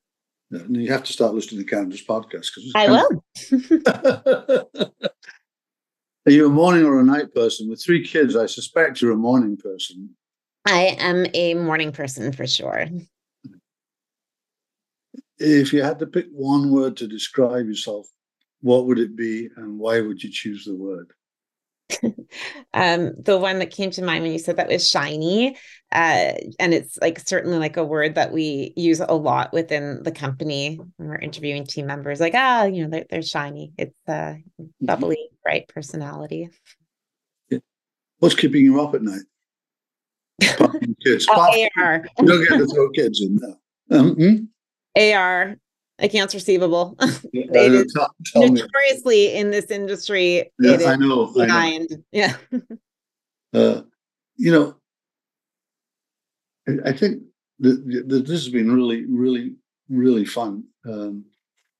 Yeah, 0.50 0.62
you 0.70 0.92
have 0.92 1.04
to 1.04 1.14
start 1.14 1.36
listening 1.36 1.64
to 1.64 1.70
Canada's 1.70 2.04
podcast 2.04 2.48
because 2.56 2.72
I 2.76 2.90
will. 2.90 3.24
Are 6.26 6.32
you 6.32 6.46
a 6.48 6.50
morning 6.50 6.86
or 6.86 7.00
a 7.00 7.04
night 7.04 7.34
person? 7.34 7.70
With 7.70 7.84
three 7.84 8.04
kids, 8.04 8.36
I 8.36 8.46
suspect 8.46 9.02
you're 9.02 9.12
a 9.12 9.18
morning 9.18 9.58
person. 9.58 10.12
I 10.66 10.96
am 10.98 11.26
a 11.34 11.54
morning 11.56 11.92
person 11.92 12.32
for 12.32 12.48
sure. 12.48 12.88
If 15.40 15.74
you 15.74 15.84
had 15.84 16.00
to 16.00 16.08
pick 16.08 16.28
one 16.32 16.72
word 16.72 16.98
to 16.98 17.08
describe 17.08 17.66
yourself, 17.68 18.08
what 18.62 18.86
would 18.86 19.00
it 19.00 19.16
be 19.16 19.50
and 19.58 19.80
why 19.80 20.02
would 20.02 20.24
you 20.24 20.30
choose 20.32 20.66
the 20.66 20.76
word? 20.76 21.12
um, 22.74 23.14
the 23.22 23.38
one 23.38 23.60
that 23.60 23.72
came 23.72 23.92
to 23.92 24.04
mind 24.04 24.24
when 24.24 24.32
you 24.32 24.40
said 24.40 24.58
that 24.58 24.70
was 24.70 24.90
shiny. 24.90 25.58
Uh, 25.92 26.34
and 26.60 26.74
it's 26.74 26.98
like 27.02 27.20
certainly 27.20 27.58
like 27.58 27.78
a 27.78 27.84
word 27.84 28.16
that 28.16 28.32
we 28.32 28.74
use 28.76 29.00
a 29.00 29.14
lot 29.14 29.54
within 29.54 30.02
the 30.04 30.12
company 30.12 30.80
when 30.98 31.10
we're 31.10 31.16
interviewing 31.18 31.66
team 31.66 31.86
members, 31.86 32.20
like, 32.20 32.34
ah, 32.36 32.64
you 32.64 32.84
know, 32.84 32.90
they're, 32.90 33.06
they're 33.10 33.22
shiny. 33.22 33.74
It's 33.78 33.96
a 34.08 34.12
uh, 34.12 34.34
mm-hmm. 34.34 34.66
bubbly, 34.82 35.16
mm-hmm. 35.16 35.36
bright 35.44 35.68
personality. 35.68 36.50
Yeah. 37.50 37.60
What's 38.20 38.36
keeping 38.36 38.64
you 38.64 38.82
up 38.82 38.96
at 38.96 39.02
night? 39.02 39.24
kids. 41.04 41.28
oh. 41.30 41.54
You 41.54 41.70
don't 42.18 42.48
get 42.48 42.58
to 42.58 42.68
throw 42.68 42.90
kids 42.92 43.22
in 43.22 43.38
there. 43.38 44.00
Um, 44.00 44.16
hmm? 44.16 44.36
AR 44.96 45.58
accounts 46.00 46.34
receivable. 46.34 46.98
Yeah, 47.34 47.46
it 47.54 47.74
is 47.74 47.94
tell, 47.94 48.14
tell 48.26 48.48
notoriously 48.48 49.28
me. 49.28 49.36
in 49.36 49.50
this 49.50 49.72
industry. 49.72 50.52
Yeah, 50.60 50.78
I 50.86 50.96
know. 50.96 51.34
Behind. 51.34 51.88
I 51.92 51.96
know. 51.96 52.04
Yeah. 52.12 52.38
uh, 53.54 53.82
you 54.36 54.52
know, 54.52 54.76
I, 56.68 56.90
I 56.90 56.94
think 56.94 57.24
that, 57.60 58.06
that, 58.08 58.26
this 58.28 58.44
has 58.44 58.50
been 58.50 58.72
really, 58.72 59.06
really, 59.06 59.56
really 59.90 60.26
fun. 60.26 60.66
Um, 60.86 61.26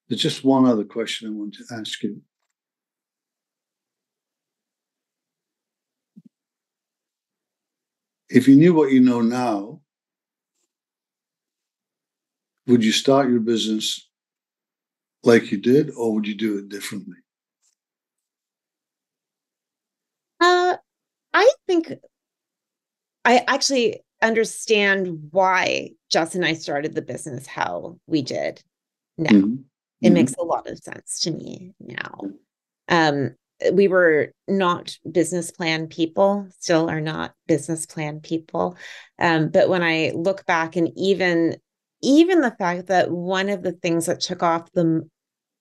there's 0.10 0.22
just 0.22 0.44
one 0.44 0.66
other 0.66 0.84
question 0.84 1.28
I 1.28 1.32
want 1.32 1.56
to 1.56 1.76
ask 1.76 2.02
you. 2.04 2.22
If 8.30 8.48
you 8.48 8.56
knew 8.56 8.74
what 8.74 8.92
you 8.92 9.00
know 9.00 9.22
now, 9.22 9.82
would 12.68 12.84
you 12.84 12.92
start 12.92 13.30
your 13.30 13.40
business 13.40 14.08
like 15.24 15.52
you 15.52 15.58
did, 15.58 15.92
or 15.92 16.14
would 16.14 16.28
you 16.28 16.36
do 16.36 16.58
it 16.58 16.70
differently? 16.70 17.16
Uh, 20.40 20.76
I 21.34 21.52
think 21.68 21.94
I 23.24 23.44
actually 23.48 24.02
understand 24.22 25.30
why 25.32 25.92
Jess 26.10 26.36
and 26.36 26.46
I 26.46 26.54
started 26.54 26.96
the 26.96 27.02
business 27.02 27.48
how 27.48 27.98
we 28.08 28.22
did 28.22 28.62
now. 29.18 29.30
Mm-hmm. 29.30 29.56
It 30.02 30.08
mm-hmm. 30.08 30.14
makes 30.14 30.34
a 30.36 30.44
lot 30.44 30.70
of 30.70 30.78
sense 30.80 31.20
to 31.22 31.32
me 31.32 31.74
now. 31.80 32.20
Um, 32.90 33.36
we 33.72 33.88
were 33.88 34.34
not 34.48 34.98
business 35.10 35.52
plan 35.52 35.88
people, 35.88 36.48
still 36.60 36.90
are 36.90 37.00
not 37.00 37.34
business 37.48 37.86
plan 37.86 38.20
people. 38.20 38.78
Um, 39.20 39.50
but 39.50 39.70
when 39.70 39.84
I 39.84 40.12
look 40.14 40.46
back 40.46 40.76
and 40.76 40.92
even 40.98 41.58
even 42.04 42.42
the 42.42 42.56
fact 42.60 42.88
that 42.88 43.10
one 43.10 43.50
of 43.50 43.64
the 43.64 43.72
things 43.72 44.06
that 44.06 44.20
took 44.20 44.44
off 44.44 44.72
the 44.74 45.10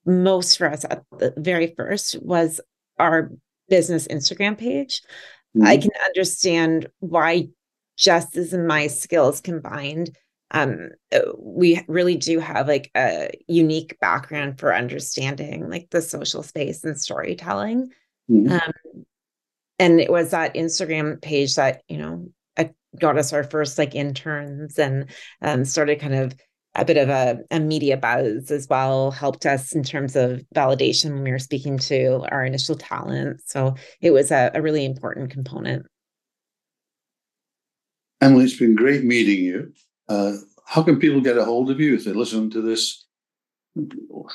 most 0.05 0.59
for 0.59 0.69
us 0.69 0.85
at 0.85 1.05
the 1.19 1.33
very 1.37 1.73
first 1.77 2.21
was 2.21 2.61
our 2.99 3.31
business 3.69 4.09
Instagram 4.09 4.59
page. 4.59 5.01
Mm-hmm. 5.57 5.67
I 5.67 5.77
can 5.77 5.91
understand 6.05 6.89
why 6.99 7.49
just 7.97 8.37
as 8.37 8.53
my 8.53 8.89
skills 8.89 9.41
combined. 9.41 10.17
Um, 10.51 10.91
uh, 11.15 11.21
we 11.39 11.83
really 11.89 12.17
do 12.17 12.39
have 12.39 12.69
like 12.69 12.91
a 12.95 13.31
unique 13.49 13.99
background 14.01 14.59
for 14.59 14.75
understanding 14.75 15.71
like 15.71 15.89
the 15.91 16.03
social 16.03 16.43
space 16.43 16.85
and 16.85 17.01
storytelling. 17.01 17.91
Mm-hmm. 18.31 18.53
Um, 18.53 19.05
and 19.79 20.01
it 20.01 20.11
was 20.11 20.31
that 20.31 20.55
Instagram 20.55 21.23
page 21.23 21.55
that, 21.55 21.83
you 21.89 21.97
know, 21.97 22.02
got 22.99 23.19
us 23.19 23.33
our 23.33 23.45
first 23.45 23.79
like 23.79 23.95
interns 23.95 24.79
and 24.79 25.11
um, 25.41 25.65
started 25.65 26.01
kind 26.01 26.15
of 26.15 26.35
a 26.75 26.85
bit 26.85 26.97
of 26.97 27.09
a, 27.09 27.39
a, 27.51 27.61
media 27.61 27.97
buzz 27.97 28.51
as 28.51 28.67
well 28.69 29.11
helped 29.11 29.45
us 29.45 29.75
in 29.75 29.83
terms 29.83 30.17
of 30.17 30.43
validation 30.55 31.13
when 31.13 31.23
we 31.23 31.31
were 31.31 31.39
speaking 31.39 31.79
to 31.79 32.25
our 32.31 32.45
initial 32.45 32.77
talent. 32.77 33.43
So 33.45 33.75
it 34.01 34.11
was 34.11 34.31
a, 34.31 34.51
a 34.55 34.63
really 34.63 34.85
important 34.85 35.31
component. 35.31 35.85
Emily, 38.23 38.45
it's 38.45 38.57
been 38.57 38.75
great 38.75 39.05
meeting 39.05 39.45
you. 39.45 39.73
Uh, 40.09 40.35
how 40.65 40.83
can 40.83 40.99
people 40.99 41.21
get 41.21 41.37
a 41.37 41.45
hold 41.45 41.71
of 41.71 41.81
you 41.81 41.95
if 41.95 42.05
they 42.05 42.13
listen 42.13 42.51
to 42.51 42.63
this, 42.63 43.05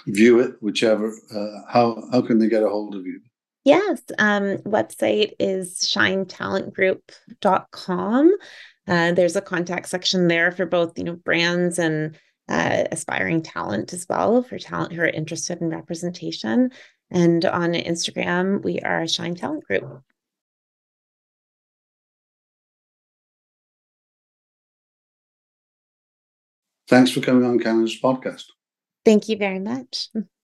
view 0.08 0.40
it, 0.40 0.56
whichever? 0.60 1.14
Uh, 1.34 1.72
how 1.72 2.04
how 2.12 2.22
can 2.22 2.38
they 2.38 2.50
get 2.50 2.64
a 2.64 2.70
hold 2.70 2.96
of 2.96 3.06
you? 3.06 3.22
Yes, 3.68 4.02
um, 4.18 4.58
website 4.60 5.34
is 5.40 5.80
shinetalentgroup.com. 5.80 8.32
Uh, 8.88 9.12
there's 9.12 9.36
a 9.36 9.42
contact 9.42 9.90
section 9.90 10.30
there 10.30 10.54
for 10.54 10.66
both, 10.66 10.98
you 10.98 11.04
know, 11.04 11.18
brands 11.18 11.78
and 11.78 12.18
uh, 12.48 12.86
aspiring 12.94 13.42
talent 13.42 13.92
as 13.92 14.06
well 14.10 14.42
for 14.42 14.58
talent 14.58 14.94
who 14.94 15.02
are 15.02 15.08
interested 15.08 15.60
in 15.60 15.68
representation. 15.68 16.72
And 17.12 17.44
on 17.44 17.74
Instagram, 17.74 18.64
we 18.64 18.80
are 18.80 19.06
Shine 19.06 19.36
Talent 19.36 19.66
Group. 19.66 20.02
Thanks 26.88 27.12
for 27.12 27.20
coming 27.20 27.44
on 27.44 27.60
Canada's 27.60 28.00
podcast. 28.00 28.46
Thank 29.04 29.28
you 29.28 29.36
very 29.36 29.60
much. 29.60 30.08